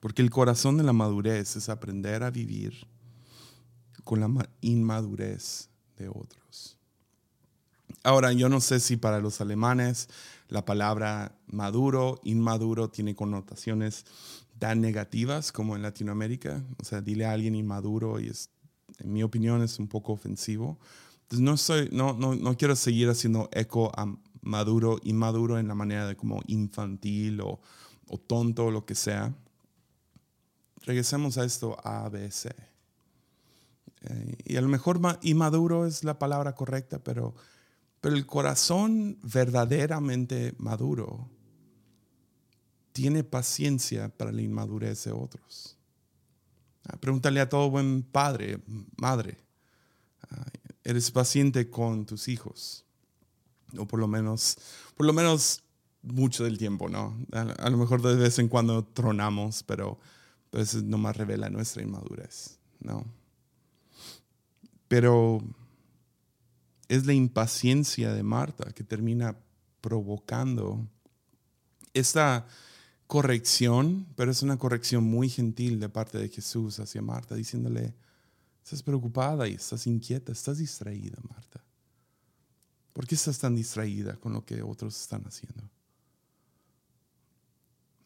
[0.00, 2.86] Porque el corazón de la madurez es aprender a vivir
[4.04, 6.78] con la inmadurez de otros.
[8.02, 10.08] Ahora, yo no sé si para los alemanes
[10.48, 14.04] la palabra maduro, inmaduro tiene connotaciones
[14.58, 16.64] tan negativas como en Latinoamérica.
[16.78, 18.50] O sea, dile a alguien inmaduro y es,
[18.98, 20.78] en mi opinión es un poco ofensivo.
[21.22, 24.06] Entonces, no, soy, no, no, no quiero seguir haciendo eco a
[24.42, 27.60] maduro, inmaduro en la manera de como infantil o,
[28.08, 29.34] o tonto o lo que sea
[30.86, 32.54] regresemos a esto A, B, C.
[34.02, 37.34] Eh, y a lo mejor inmaduro es la palabra correcta, pero,
[38.00, 41.28] pero el corazón verdaderamente maduro
[42.96, 45.76] tiene paciencia para la inmadurez de otros.
[46.84, 48.58] Ah, pregúntale a todo buen padre,
[48.96, 49.36] madre,
[50.30, 50.46] ah,
[50.82, 52.86] ¿eres paciente con tus hijos?
[53.76, 54.56] O por lo menos,
[54.96, 55.62] por lo menos
[56.00, 57.18] mucho del tiempo, ¿no?
[57.32, 59.98] a lo mejor de vez en cuando tronamos, pero
[60.44, 63.04] entonces nomás revela nuestra inmadurez, ¿no?
[64.88, 65.42] Pero
[66.88, 69.36] es la impaciencia de Marta que termina
[69.82, 70.88] provocando
[71.92, 72.46] esta
[73.06, 77.94] corrección, pero es una corrección muy gentil de parte de Jesús hacia Marta, diciéndole,
[78.64, 81.62] estás preocupada y estás inquieta, estás distraída, Marta.
[82.92, 85.70] ¿Por qué estás tan distraída con lo que otros están haciendo?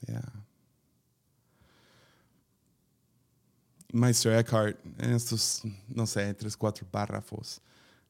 [0.06, 0.22] Ya.
[3.92, 7.60] Maestro Eckhart, en estos, no sé, tres, cuatro párrafos,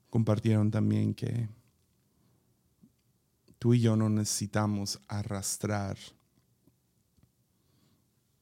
[0.08, 1.48] compartieron también que
[3.58, 5.96] tú y yo no necesitamos arrastrar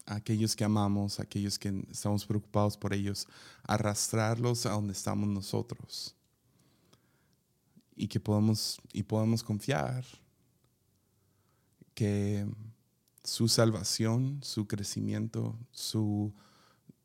[0.09, 3.27] aquellos que amamos, aquellos que estamos preocupados por ellos,
[3.63, 6.15] arrastrarlos a donde estamos nosotros.
[7.95, 10.05] Y que podemos, y podemos confiar
[11.95, 12.47] que
[13.25, 16.33] su salvación, su crecimiento, su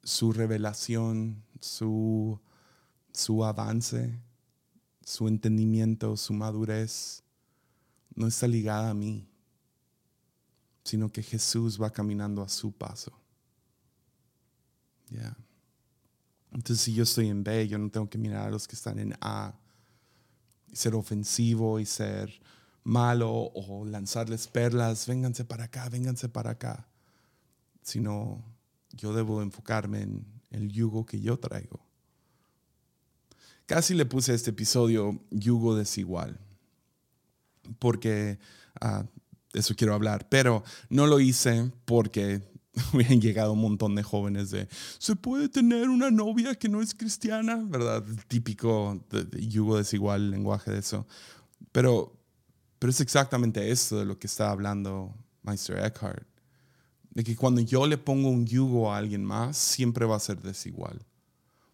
[0.04, 2.40] su revelación, su,
[3.14, 4.20] su avance,
[5.04, 7.24] su entendimiento, su madurez,
[8.14, 9.28] no está ligada a mí,
[10.84, 13.12] sino que Jesús va caminando a su paso.
[16.52, 19.00] Entonces, si yo estoy en B, yo no tengo que mirar a los que están
[19.00, 19.54] en A
[20.68, 22.42] y ser ofensivo y ser
[22.84, 26.88] malo o lanzarles perlas, vénganse para acá, vénganse para acá,
[27.82, 28.44] sino
[28.92, 31.80] yo debo enfocarme en el yugo que yo traigo.
[33.66, 36.40] Casi le puse a este episodio yugo desigual,
[37.80, 38.38] porque
[38.82, 39.06] ah,
[39.54, 42.42] eso quiero hablar, pero no lo hice porque
[42.94, 46.94] hubieran llegado un montón de jóvenes de, ¿se puede tener una novia que no es
[46.94, 47.62] cristiana?
[47.64, 48.04] ¿Verdad?
[48.28, 51.08] típico de, yugo desigual, el lenguaje de eso.
[51.72, 52.20] Pero,
[52.80, 55.14] pero es exactamente esto de lo que está hablando
[55.44, 56.28] Meister Eckhart
[57.14, 60.42] de que cuando yo le pongo un yugo a alguien más, siempre va a ser
[60.42, 61.06] desigual.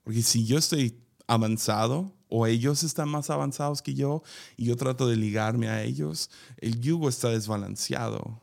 [0.03, 4.23] Porque si yo estoy avanzado o ellos están más avanzados que yo
[4.57, 8.41] y yo trato de ligarme a ellos, el yugo está desbalanceado.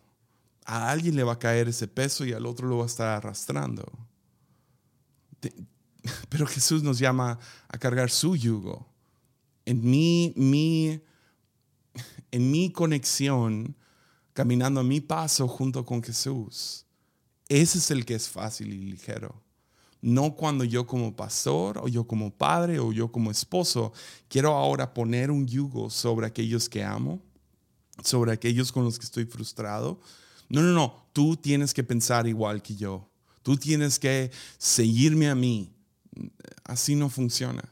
[0.64, 3.08] A alguien le va a caer ese peso y al otro lo va a estar
[3.08, 3.84] arrastrando.
[6.28, 8.86] Pero Jesús nos llama a cargar su yugo.
[9.64, 11.00] En mi, mi,
[12.30, 13.76] en mi conexión,
[14.32, 16.86] caminando a mi paso junto con Jesús
[17.48, 19.42] ese es el que es fácil y ligero.
[20.02, 23.92] No cuando yo como pastor o yo como padre o yo como esposo
[24.28, 27.20] quiero ahora poner un yugo sobre aquellos que amo,
[28.04, 30.00] sobre aquellos con los que estoy frustrado.
[30.48, 33.08] No, no, no, tú tienes que pensar igual que yo.
[33.42, 35.72] Tú tienes que seguirme a mí.
[36.64, 37.62] Así no funciona.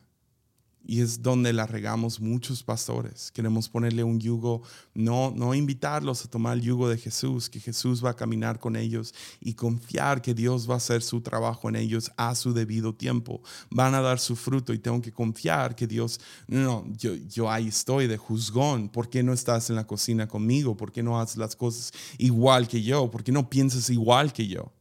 [0.86, 3.30] Y es donde la regamos muchos pastores.
[3.32, 4.62] Queremos ponerle un yugo,
[4.94, 8.76] no, no invitarlos a tomar el yugo de Jesús, que Jesús va a caminar con
[8.76, 12.94] ellos y confiar que Dios va a hacer su trabajo en ellos a su debido
[12.94, 13.42] tiempo.
[13.70, 17.68] Van a dar su fruto y tengo que confiar que Dios, no, yo, yo ahí
[17.68, 18.88] estoy de juzgón.
[18.90, 20.76] ¿Por qué no estás en la cocina conmigo?
[20.76, 23.10] ¿Por qué no haces las cosas igual que yo?
[23.10, 24.72] ¿Por qué no piensas igual que yo?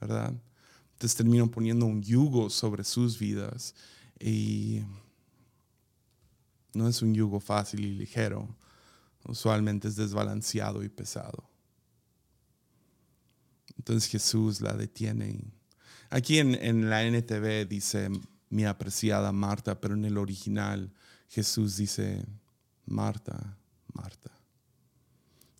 [0.00, 0.34] ¿Verdad?
[0.92, 3.74] Entonces termino poniendo un yugo sobre sus vidas
[4.18, 4.80] y
[6.76, 8.54] no es un yugo fácil y ligero.
[9.24, 11.48] Usualmente es desbalanceado y pesado.
[13.78, 15.42] Entonces Jesús la detiene.
[16.10, 18.10] Aquí en, la NTV dice
[18.50, 20.92] mi apreciada Marta, pero en el original
[21.28, 22.24] Jesús dice
[22.84, 23.56] Marta,
[23.92, 24.30] Marta.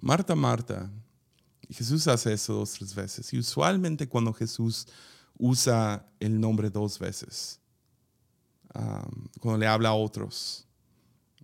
[0.00, 0.90] Marta, Marta.
[1.68, 3.33] Jesús hace eso dos, tres veces.
[3.33, 4.87] Y usualmente cuando Jesús
[5.38, 7.59] usa el nombre dos veces,
[9.40, 10.65] cuando le habla a otros,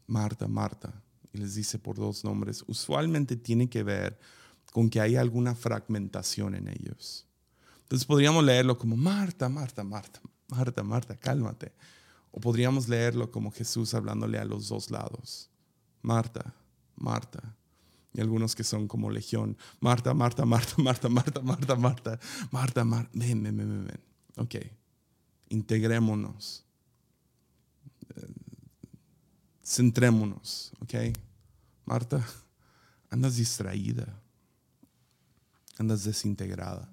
[0.06, 4.18] Marta, Marta, y les dice por dos nombres, usualmente tiene que ver
[4.72, 7.26] con que hay alguna fragmentación en ellos.
[7.82, 11.72] Entonces podríamos leerlo como Marta, Marta, Marta, Marta, Marta, cálmate.
[12.30, 15.50] O podríamos leerlo como Jesús hablándole a los dos lados.
[16.00, 16.54] Marta,
[16.96, 17.54] Marta.
[18.14, 19.56] Y algunos que son como legión.
[19.80, 22.18] Marta, Marta, Marta, Marta, Marta, Marta, Marta,
[22.50, 23.10] Marta, Marta.
[23.12, 24.00] Ven, ven, ven, ven.
[24.36, 24.56] Ok.
[25.50, 26.64] Integrémonos.
[29.64, 30.72] Centrémonos.
[30.80, 30.94] Ok.
[31.84, 32.24] Marta,
[33.10, 34.20] andas distraída.
[35.78, 36.90] Andas desintegrada.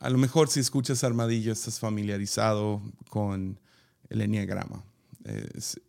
[0.00, 3.60] A lo mejor si escuchas Armadillo estás familiarizado con
[4.08, 4.82] el enneagrama.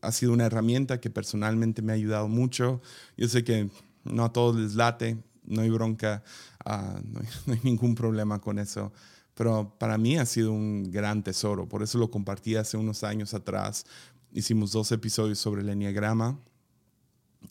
[0.01, 2.81] ha sido una herramienta que personalmente me ha ayudado mucho.
[3.17, 3.69] Yo sé que
[4.03, 6.23] no a todos les late, no hay bronca,
[6.65, 8.91] ah, no, hay, ningún problema con eso,
[9.39, 11.65] pero para mí ha sido un gran tesoro.
[11.65, 13.85] Por eso lo compartí hace unos años atrás.
[14.33, 16.37] Hicimos dos episodios sobre el enneagrama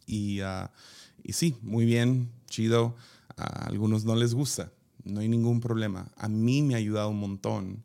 [0.07, 0.69] y, uh,
[1.23, 2.95] y sí, muy bien, chido.
[3.39, 4.71] A algunos no les gusta,
[5.03, 6.13] no hay ningún problema.
[6.19, 7.83] A mí me ha ayudado un montón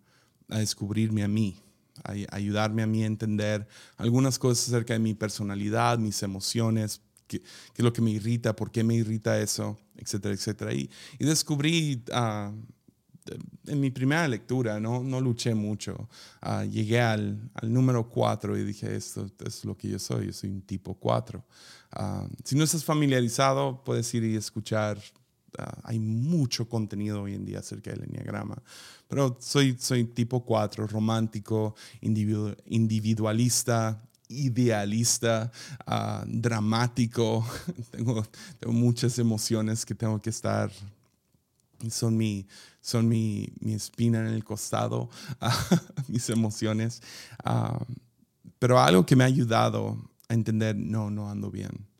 [0.49, 1.55] a descubrirme a mí,
[2.03, 7.37] a ayudarme a mí a entender algunas cosas acerca de mi personalidad, mis emociones, qué,
[7.37, 10.73] es lo que me irrita, por qué me irrita eso, etcétera, etcétera.
[10.73, 10.89] Y,
[11.19, 12.51] y descubrí ah,
[13.67, 16.09] en mi primera lectura, no, no luché mucho,
[16.41, 20.33] ah, llegué al, al número 4 y dije, esto, es lo que yo soy, yo
[20.33, 21.43] soy un tipo 4.
[21.91, 24.97] Ah, si no estás familiarizado, puedes ir y escuchar
[25.57, 28.61] Ah, hay mucho contenido hoy en día acerca del enneagrama.
[29.07, 35.51] Pero soy, soy tipo 4, romántico, individualista, idealista,
[36.25, 37.45] dramático.
[37.91, 38.25] tengo,
[38.59, 40.71] tengo, muchas emociones que tengo que estar.
[41.89, 42.47] Son mi,
[42.81, 45.09] son mi, mi espina en el costado,
[46.07, 47.01] mis emociones.
[47.43, 47.83] Ah,
[48.59, 49.97] pero algo que me ha ayudado
[50.29, 51.93] a entender, no, no ando bien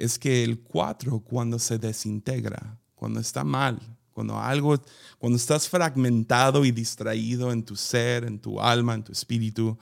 [0.00, 3.78] es que el 4 cuando se desintegra, cuando está mal,
[4.12, 4.80] cuando algo,
[5.18, 9.78] cuando estás fragmentado y distraído en tu ser, en tu alma, en tu espíritu,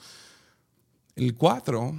[1.14, 1.96] el 4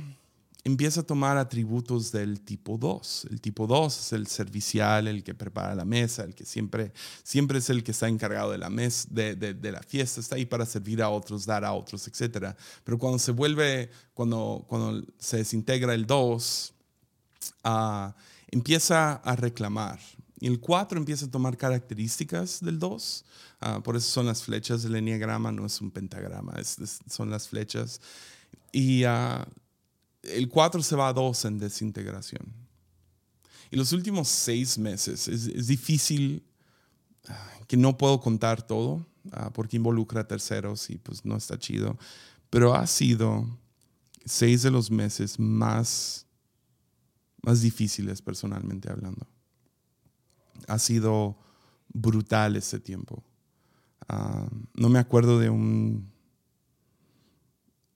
[0.70, 3.28] empieza a tomar atributos del tipo 2.
[3.32, 7.60] El tipo 2 es el servicial, el que prepara la mesa, el que siempre, siempre
[7.60, 11.02] es el que está encargado de la, mesa, de, la fiesta, está ahí para servir
[11.02, 12.56] a otros, dar a otros, etc.
[12.84, 16.74] Pero cuando se vuelve, cuando, cuando se desintegra el 2,
[18.52, 20.00] empieza a reclamar.
[20.40, 23.26] Y el 4 empieza a tomar características del 2.
[23.62, 26.54] Ah, por eso son las flechas del enneagrama, no es un pentagrama,
[27.10, 28.00] son las flechas.
[28.72, 29.46] Y ah,
[30.24, 32.54] el 4 se va a 2 en desintegración.
[33.72, 36.44] Y los últimos seis meses es, difícil,
[37.28, 39.06] ah, que no puedo contar todo,
[39.54, 41.98] porque involucra a terceros y pues no está chido.
[42.50, 43.46] Pero ha sido
[44.26, 46.26] seis de los meses más
[47.42, 49.28] más difíciles personalmente hablando.
[50.68, 51.38] Ha sido
[51.94, 53.24] brutal ese tiempo.
[54.08, 56.12] Ah, no me acuerdo de un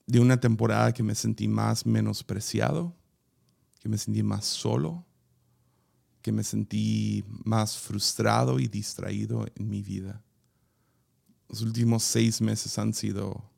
[0.06, 2.94] de una temporada que me sentí más menospreciado,
[3.80, 5.06] que me sentí más solo,
[6.22, 10.22] que me sentí más frustrado y distraído en mi vida.
[11.48, 13.50] Los últimos seis meses han sido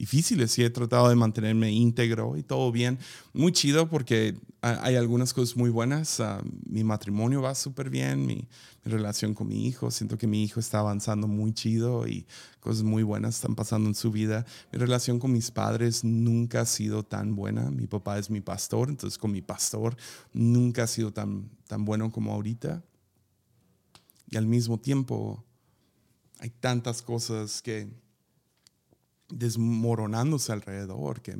[0.00, 2.98] difíciles y he tratado de mantenerme íntegro y todo bien.
[3.34, 6.20] Muy chido porque hay algunas cosas muy buenas.
[6.20, 8.48] Ah, mi matrimonio va súper bien, mi,
[8.82, 9.90] relación con mi hijo.
[9.90, 12.26] Siento que mi hijo está avanzando muy chido y
[12.60, 14.46] cosas muy buenas están pasando en su vida.
[14.72, 17.70] Mi relación con mis padres nunca ha sido tan buena.
[17.70, 19.98] Mi papá es mi pastor, entonces con mi pastor
[20.32, 22.82] nunca ha sido tan, tan bueno como ahorita.
[24.30, 25.44] Y al mismo tiempo
[26.38, 27.90] hay tantas cosas que
[29.30, 31.36] desmoronándose alrededor, que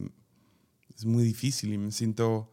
[0.96, 2.52] es muy difícil y me siento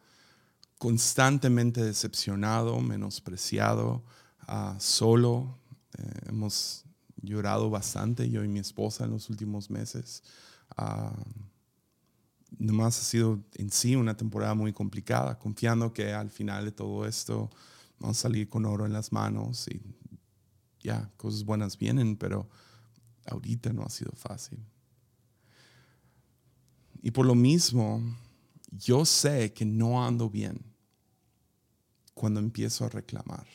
[0.78, 4.04] constantemente decepcionado, menospreciado,
[4.42, 5.58] ah, solo.
[5.98, 6.86] Eh, hemos
[7.22, 10.24] llorado bastante, yo y mi esposa, en los últimos meses.
[10.78, 11.12] Uh,
[12.60, 17.06] nomás ha sido en sí una temporada muy complicada, confiando que al final de todo
[17.06, 17.50] esto
[18.00, 19.82] vamos a salir con oro en las manos y,
[20.80, 22.50] ya, cosas buenas vienen, pero
[23.26, 24.60] ahorita no ha sido fácil.
[27.08, 28.04] Y por lo mismo,
[28.70, 30.60] yo sé que no ando bien
[32.14, 33.48] cuando empiezo a reclamar.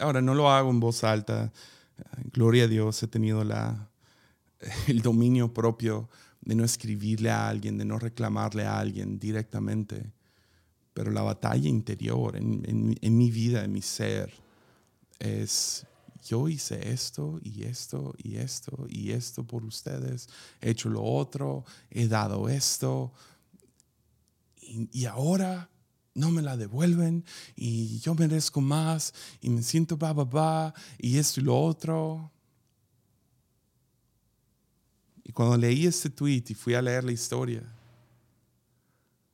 [0.00, 1.52] Ahora, no lo hago en voz alta.
[2.32, 3.88] Gloria a Dios, he tenido la,
[4.88, 6.08] el dominio propio
[6.40, 10.12] de no escribirle a alguien, de no reclamarle a alguien directamente.
[10.92, 14.32] Pero la batalla interior en, en mi vida, en mi ser,
[15.20, 15.86] es
[16.26, 20.28] yo hice esto y esto y esto y esto por ustedes,
[20.60, 23.12] he hecho lo otro, he dado esto
[24.70, 25.68] y, ahora
[26.14, 27.24] no me la devuelven
[27.56, 32.30] y yo merezco más y me siento ba, ba, ba y esto y lo otro.
[35.24, 37.62] Y cuando leí este tweet y fui a leer la historia,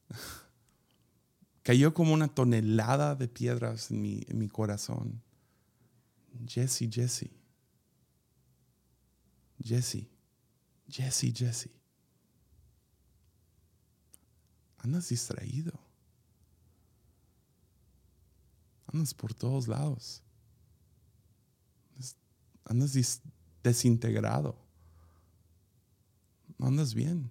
[1.62, 5.22] cayó como una tonelada de piedras en mi, en mi corazón.
[6.45, 7.30] Jesse, Jesse.
[9.59, 10.09] Jesse,
[10.89, 11.70] Jesse, Jesse.
[14.84, 15.72] Andas distraído.
[18.93, 20.22] Andas por todos lados.
[22.68, 23.20] Andas
[23.62, 24.55] desintegrado.
[26.59, 27.30] No andas bien.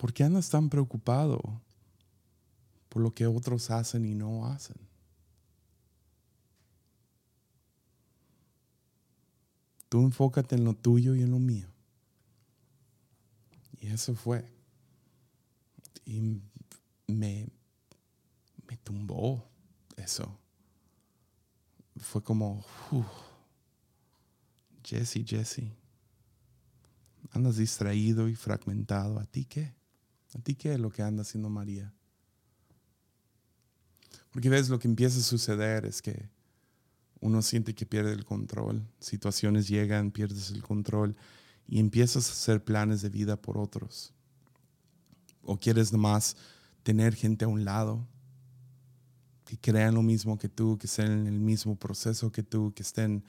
[0.00, 1.60] ¿Por qué andas tan preocupado
[2.88, 4.78] por lo que otros hacen y no hacen?
[9.90, 11.68] Tú enfócate en lo tuyo y en lo mío.
[13.78, 14.50] Y eso fue.
[16.06, 16.40] Y
[17.06, 17.50] me,
[18.66, 19.46] me tumbó
[19.98, 20.34] eso.
[21.98, 22.64] Fue como,
[24.82, 25.70] Jesse, Jesse,
[27.32, 29.18] andas distraído y fragmentado.
[29.18, 29.78] ¿A ti qué?
[30.34, 31.92] ¿A ti qué es lo que anda haciendo María?
[34.30, 36.28] Porque ves, lo que empieza a suceder es que
[37.20, 41.16] uno siente que pierde el control, situaciones llegan, pierdes el control
[41.66, 44.12] y empiezas a hacer planes de vida por otros.
[45.42, 46.36] O quieres nomás
[46.82, 48.06] tener gente a un lado
[49.44, 52.82] que crean lo mismo que tú, que estén en el mismo proceso que tú, que
[52.82, 53.24] estén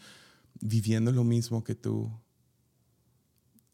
[0.59, 2.11] viviendo lo mismo que tú.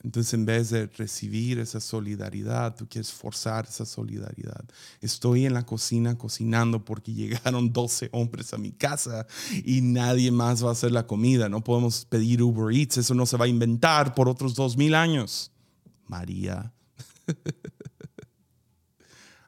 [0.04, 4.64] Entonces, en vez de recibir esa solidaridad, tú quieres forzar esa solidaridad.
[5.02, 9.26] Estoy en la cocina cocinando porque llegaron 12 hombres a mi casa
[9.64, 11.50] y nadie más va a hacer la comida.
[11.50, 14.94] No podemos pedir Uber Eats, eso no se va a inventar por otros dos mil
[14.94, 15.52] años.
[16.06, 16.74] María.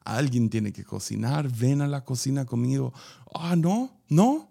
[0.04, 2.94] Alguien tiene que cocinar, ven a la cocina conmigo.
[3.36, 4.50] Ah, no, no.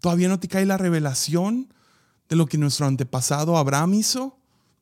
[0.00, 1.74] Todavía no te cae la revelación
[2.28, 4.37] de lo que nuestro antepasado Abraham hizo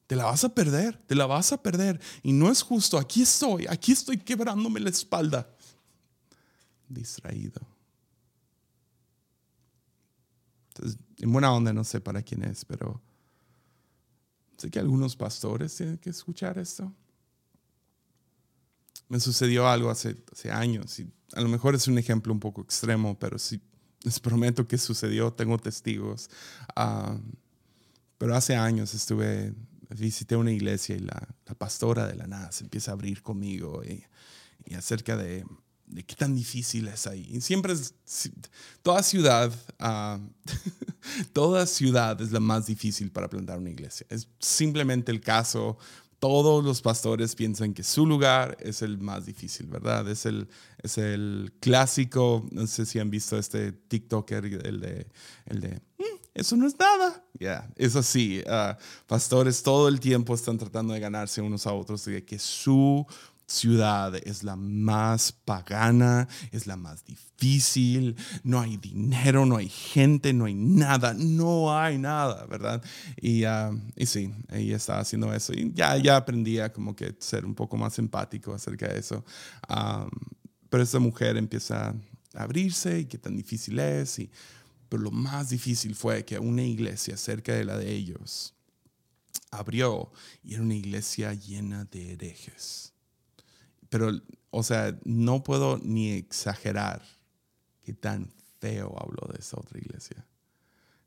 [0.07, 2.01] te la vas a perder, te la vas a perder.
[2.23, 5.49] Y no es justo, aquí estoy, aquí estoy quebrándome la espalda.
[6.89, 7.61] Distraído.
[10.69, 13.01] Entonces, en buena onda no sé para quién es, pero
[14.57, 16.93] sé que algunos pastores tienen que escuchar esto.
[19.09, 22.63] Me sucedió algo hace, hace años y a lo mejor es un ejemplo un poco
[22.63, 23.61] extremo, pero sí,
[24.03, 26.29] les prometo que sucedió, tengo testigos.
[26.75, 27.17] Ah,
[28.19, 29.55] pero hace años estuve
[29.91, 31.29] visité una iglesia y la,
[31.59, 34.05] pastora de la nada se empieza a abrir conmigo y,
[34.75, 35.45] acerca de,
[36.07, 37.29] qué tan difícil es ahí.
[37.31, 37.95] Y siempre es,
[38.83, 40.19] toda ciudad, ah,
[41.33, 44.07] toda ciudad es la más difícil para plantar una iglesia.
[44.11, 45.79] Es simplemente el caso.
[46.19, 50.09] Todos los pastores piensan que su lugar es el más difícil, ¿verdad?
[50.09, 50.49] Es el,
[50.83, 55.07] es el clásico, no sé si han visto este TikToker, el de,
[55.45, 57.25] el de mm, eso no es nada.
[57.41, 58.43] Ya, es así.
[58.47, 58.77] Ah,
[59.07, 63.07] pastores todo el tiempo están tratando de ganarse unos a otros de que su
[63.47, 70.35] ciudad es la más pagana, es la más difícil, no hay dinero, no hay gente,
[70.35, 72.83] no hay nada, no hay nada, ¿verdad?
[73.17, 77.15] Y, uh, y sí, ella estaba haciendo eso y ya, ya aprendí a como que
[77.19, 79.25] ser un poco más empático acerca de eso.
[80.69, 81.95] pero esa mujer empieza
[82.35, 84.31] a abrirse y qué tan difícil es y
[84.89, 88.55] pero lo más difícil fue que una iglesia cerca de la de ellos
[89.51, 90.13] abrió
[90.43, 92.93] y era una iglesia llena de herejes.
[93.89, 94.11] Pero,
[94.51, 97.03] o sea, no puedo ni exagerar
[97.83, 100.27] qué tan feo habló de esa otra iglesia.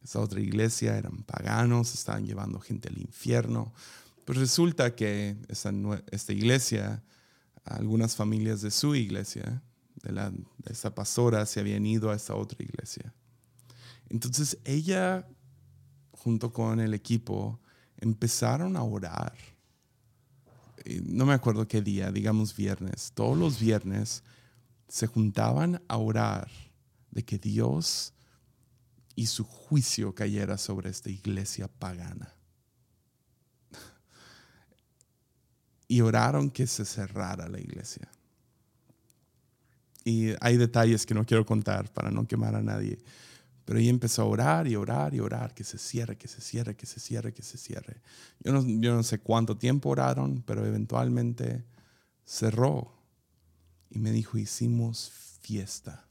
[0.01, 3.73] Esa otra iglesia eran paganos, estaban llevando gente al infierno.
[4.25, 5.73] Pero resulta que esta,
[6.11, 7.03] esta iglesia,
[7.65, 9.61] algunas familias de su iglesia,
[10.03, 13.13] de, la, de esa pastora, se habían ido a esa otra iglesia.
[14.09, 15.27] Entonces ella,
[16.11, 17.59] junto con el equipo,
[17.97, 19.33] empezaron a orar.
[21.03, 24.23] no me acuerdo qué día, digamos viernes, todos los viernes
[24.87, 26.49] se juntaban a orar
[27.11, 28.13] de que Dios
[29.15, 32.33] y su juicio cayera sobre esta iglesia pagana.
[35.87, 38.09] Y oraron que se cerrara la iglesia.
[40.05, 42.99] Y hay detalles que no quiero contar para no quemar a nadie.
[43.69, 46.75] Pero ella empezó a orar y orar y orar, que se cierre, que se cierre,
[46.75, 48.01] que se cierre, que se cierre.
[48.39, 51.63] Yo no, yo no sé cuánto tiempo oraron, pero eventualmente
[52.25, 52.91] cerró.
[53.91, 55.11] Y me dijo, hicimos
[55.41, 56.07] fiesta.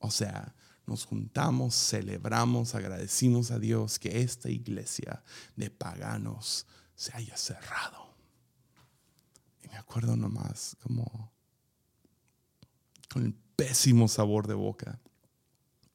[0.00, 0.52] O sea,
[0.84, 5.22] nos juntamos, celebramos, agradecimos a Dios que esta iglesia
[5.54, 6.66] de paganos
[6.96, 8.16] se haya cerrado.
[9.62, 11.32] Y me acuerdo nomás como
[13.12, 15.00] con el pésimo sabor de boca.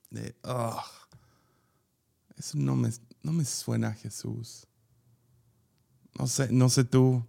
[0.10, 0.36] De,
[2.38, 2.90] eso no me,
[3.22, 4.66] no me suena a Jesús.
[6.18, 7.24] No sé, no sé tú,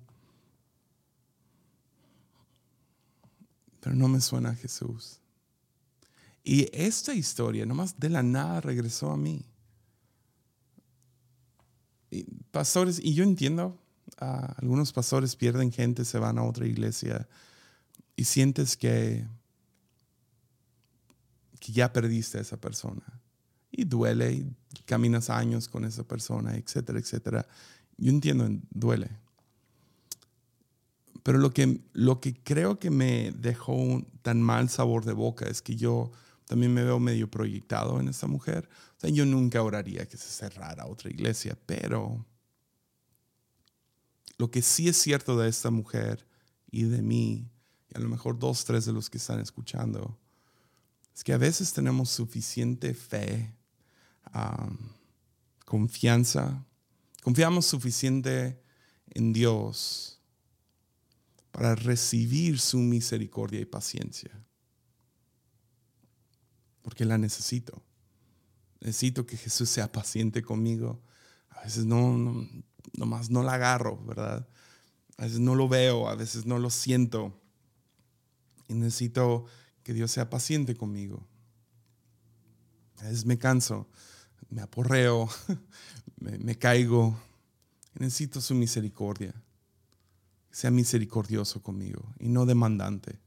[3.80, 5.20] pero no me suena a Jesús.
[6.44, 9.44] Y esta historia, nomás de la nada, regresó a mí.
[12.50, 13.78] Pastores, y yo entiendo,
[14.18, 17.28] algunos pastores pierden gente, se van a otra iglesia
[18.16, 19.26] y sientes que,
[21.60, 23.02] que ya perdiste a esa persona.
[23.70, 27.46] Y duele, y caminas años con esa persona, etcétera, etcétera.
[27.96, 29.10] Yo entiendo, duele.
[31.22, 35.46] Pero lo que, lo que creo que me dejó un tan mal sabor de boca
[35.46, 36.10] es que yo
[36.46, 38.68] también me veo medio proyectado en esta mujer.
[38.96, 42.26] O sea, yo nunca oraría que se cerrara otra iglesia, pero
[44.38, 46.26] lo que sí es cierto de esta mujer
[46.70, 47.50] y de mí,
[47.88, 50.18] y a lo mejor dos, tres de los que están escuchando,
[51.20, 53.54] es que a veces tenemos suficiente fe,
[55.66, 56.64] confianza,
[57.22, 58.58] confiamos suficiente
[59.10, 60.18] en Dios
[61.50, 64.30] para recibir su misericordia y paciencia
[66.80, 67.82] porque la necesito.
[68.80, 71.02] Necesito que Jesús sea paciente conmigo.
[71.50, 72.48] A veces no, no,
[72.94, 74.48] nomás no la agarro, ¿verdad?
[75.18, 77.38] A veces no lo veo, a veces no lo siento.
[78.68, 79.44] Y necesito
[79.82, 81.26] que Dios sea paciente conmigo.
[82.98, 83.88] A veces me canso,
[84.50, 85.28] me aporreo,
[86.20, 87.18] me, caigo.
[87.94, 89.32] Necesito su misericordia.
[90.48, 93.20] Que sea misericordioso conmigo y no demandante.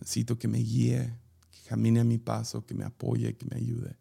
[0.00, 1.14] Necesito que me guíe,
[1.68, 3.96] camine a mi paso, que me apoye, que me ayude.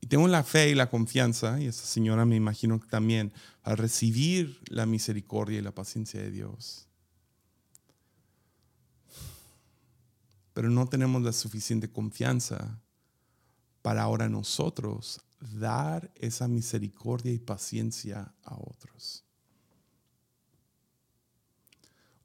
[0.00, 3.32] Y tengo la fe y la confianza, y esta señora me imagino que también,
[3.62, 6.88] a recibir la misericordia y la paciencia de Dios.
[10.54, 12.80] Pero no tenemos la suficiente confianza
[13.82, 19.24] para ahora nosotros dar esa misericordia y paciencia a otros.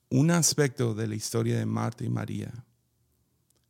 [0.09, 2.65] Un aspecto de la historia de Marta y María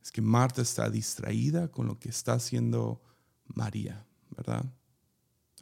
[0.02, 3.02] es que Marta está distraída con lo que está haciendo
[3.46, 4.64] María, ¿verdad?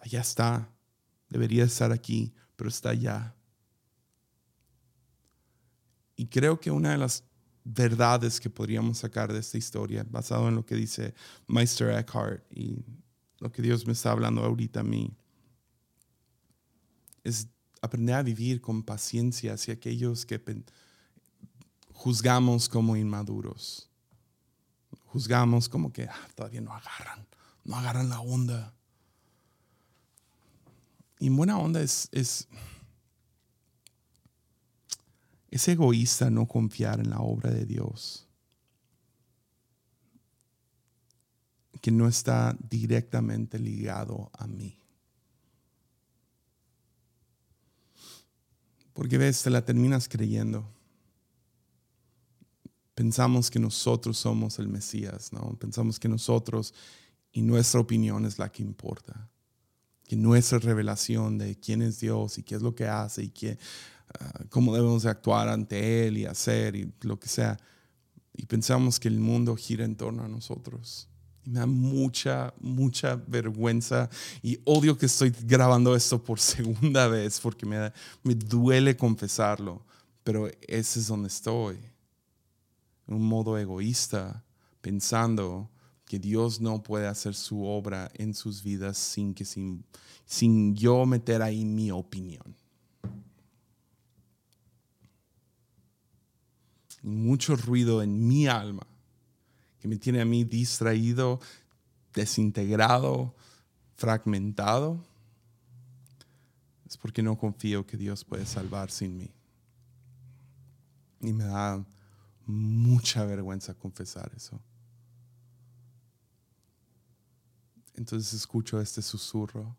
[0.00, 0.70] Allá está,
[1.28, 3.34] debería estar aquí, pero está allá.
[6.14, 7.24] Y creo que una de las
[7.74, 11.14] verdades que podríamos sacar de esta historia, basado en lo que dice
[11.46, 12.84] Meister Eckhart y
[13.38, 15.12] lo que Dios me está hablando ahorita a mí,
[17.24, 17.48] es
[17.82, 20.42] aprender a vivir con paciencia hacia aquellos que
[21.92, 23.88] juzgamos como inmaduros
[25.08, 27.26] juzgamos como que ah, todavía no agarran,
[27.64, 28.74] no agarran la onda.
[31.18, 32.46] Y buena onda es, es,
[35.50, 38.26] es egoísta no confiar en la obra de Dios,
[41.80, 44.78] que no está directamente ligado a mí.
[48.92, 50.78] Porque ves, te la terminas creyendo
[52.98, 55.56] pensamos que nosotros somos el Mesías, ¿no?
[55.56, 56.74] Pensamos que nosotros
[57.30, 59.30] y nuestra opinión es la que importa.
[60.02, 63.56] Que nuestra revelación de quién es Dios y qué es lo que hace y qué,
[64.20, 67.56] ah, cómo debemos de actuar ante Él y hacer y lo que sea.
[68.34, 71.08] Y pensamos que el mundo gira en torno a nosotros.
[71.44, 74.10] Y me da mucha, mucha vergüenza
[74.42, 77.92] y odio que estoy grabando esto por segunda vez porque me,
[78.22, 79.84] me duele confesarlo,
[80.22, 81.78] pero ese es donde estoy
[83.08, 84.44] un modo egoísta,
[84.80, 85.70] pensando
[86.04, 89.84] que Dios no puede hacer su obra en sus vidas sin, que, sin,
[90.24, 92.56] sin yo meter ahí mi opinión.
[97.08, 98.86] Mucho ruido en mi alma
[99.78, 101.40] que me tiene a mí distraído,
[102.12, 103.34] desintegrado,
[103.96, 105.04] fragmentado,
[106.86, 109.30] es porque no confío que Dios puede salvar sin mí.
[111.20, 111.84] Y me da
[112.46, 114.60] mucha vergüenza confesar eso.
[117.94, 119.76] Entonces escucho este susurro.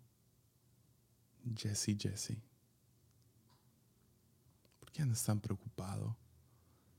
[1.56, 2.38] Jesse, Jesse.
[4.80, 6.16] ¿Por qué andas tan preocupado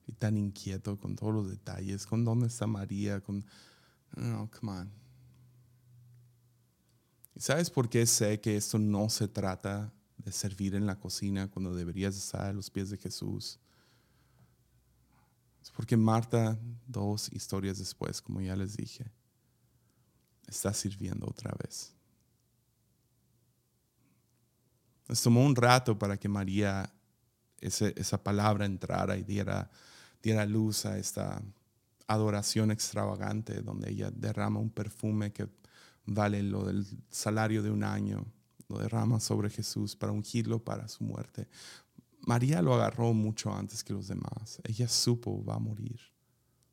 [0.06, 2.06] y tan inquieto con todos los detalles?
[2.06, 3.20] ¿Con dónde está María?
[3.20, 3.44] Con...
[4.16, 4.92] No, come on.
[7.34, 11.48] ¿Y sabes por qué sé que esto no se trata de servir en la cocina
[11.48, 13.58] cuando deberías estar a los pies de Jesús?
[15.62, 19.10] Es porque Marta, dos historias después, como ya les dije,
[20.46, 21.94] está sirviendo otra vez.
[25.08, 26.92] Nos tomó un rato para que María,
[27.60, 29.70] esa palabra entrara y diera,
[30.22, 31.42] diera luz a esta
[32.06, 35.48] adoración extravagante donde ella derrama un perfume que
[36.06, 38.26] vale lo del salario de un año,
[38.68, 41.48] lo derrama sobre Jesús para ungirlo para su muerte.
[42.22, 44.60] María lo agarró mucho antes que los demás.
[44.64, 46.00] Ella supo va a morir.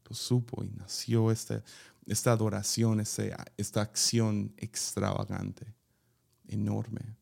[0.09, 1.63] Lo supo y nació esta,
[2.05, 5.73] esta adoración, esta, esta acción extravagante,
[6.47, 7.17] enorme.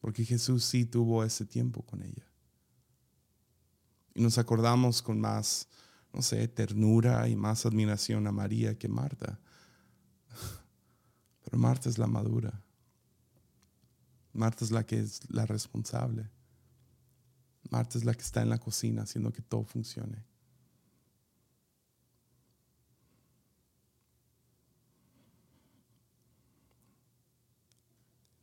[0.00, 2.26] Porque Jesús sí tuvo ese tiempo con ella.
[4.14, 5.68] Y nos acordamos con más,
[6.12, 9.40] no sé, ternura y más admiración a María que Marta.
[11.44, 12.62] Pero Marta es la madura.
[14.32, 16.30] Marta es la que es la responsable.
[17.70, 20.27] Marta es la que está en la cocina haciendo que todo funcione.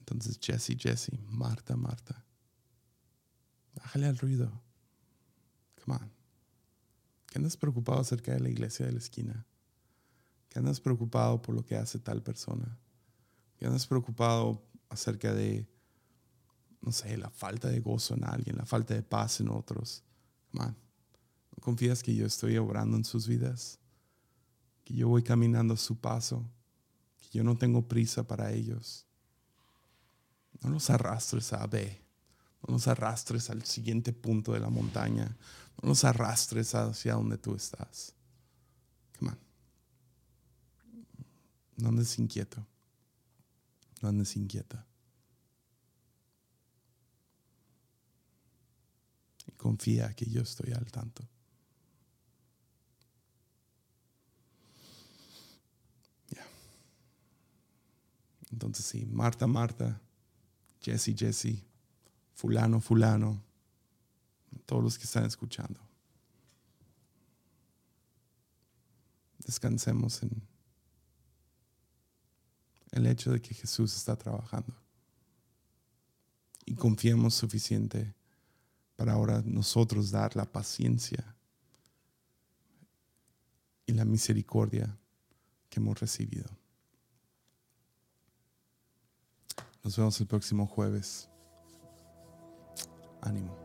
[0.05, 2.23] Entonces, Jesse, Jesse, Marta, Marta,
[3.75, 4.61] bájale al ruido.
[5.83, 6.11] Come on.
[7.27, 9.45] ¿Qué andas preocupado acerca de la iglesia de la esquina?
[10.49, 12.77] ¿Qué andas preocupado por lo que hace tal persona?
[13.57, 15.67] ¿Qué andas preocupado acerca de
[16.85, 20.03] no sé, la falta de gozo en alguien, la falta de paz en otros.
[20.51, 20.77] Man,
[21.51, 23.79] ¿no confías que yo estoy obrando en sus vidas?
[24.83, 26.47] Que yo voy caminando a su paso,
[27.17, 29.07] que yo no tengo prisa para ellos.
[30.65, 32.01] No los arrastres a B,
[32.67, 35.37] no los arrastres al siguiente punto de la montaña,
[35.79, 38.15] no los arrastres hacia donde tú estás.
[39.19, 39.39] Come on.
[41.77, 42.65] No andes inquieto,
[44.01, 44.83] no andes inquieta.
[49.55, 51.27] confía que yo estoy al tanto.
[58.51, 59.99] Entonces sí, Marta, Marta,
[60.85, 61.63] Jesse, Jesse,
[62.35, 63.41] fulano, fulano,
[64.67, 65.79] todos los que están escuchando.
[69.39, 70.43] Descansemos en
[72.91, 74.75] el hecho de que Jesús está trabajando
[76.65, 78.13] y confiemos suficiente
[78.95, 81.35] para ahora nosotros dar la paciencia
[83.87, 84.95] y la misericordia
[85.67, 86.64] que hemos recibido.
[89.85, 91.29] Nos vemos el próximo jueves.
[93.21, 93.64] Ánimo.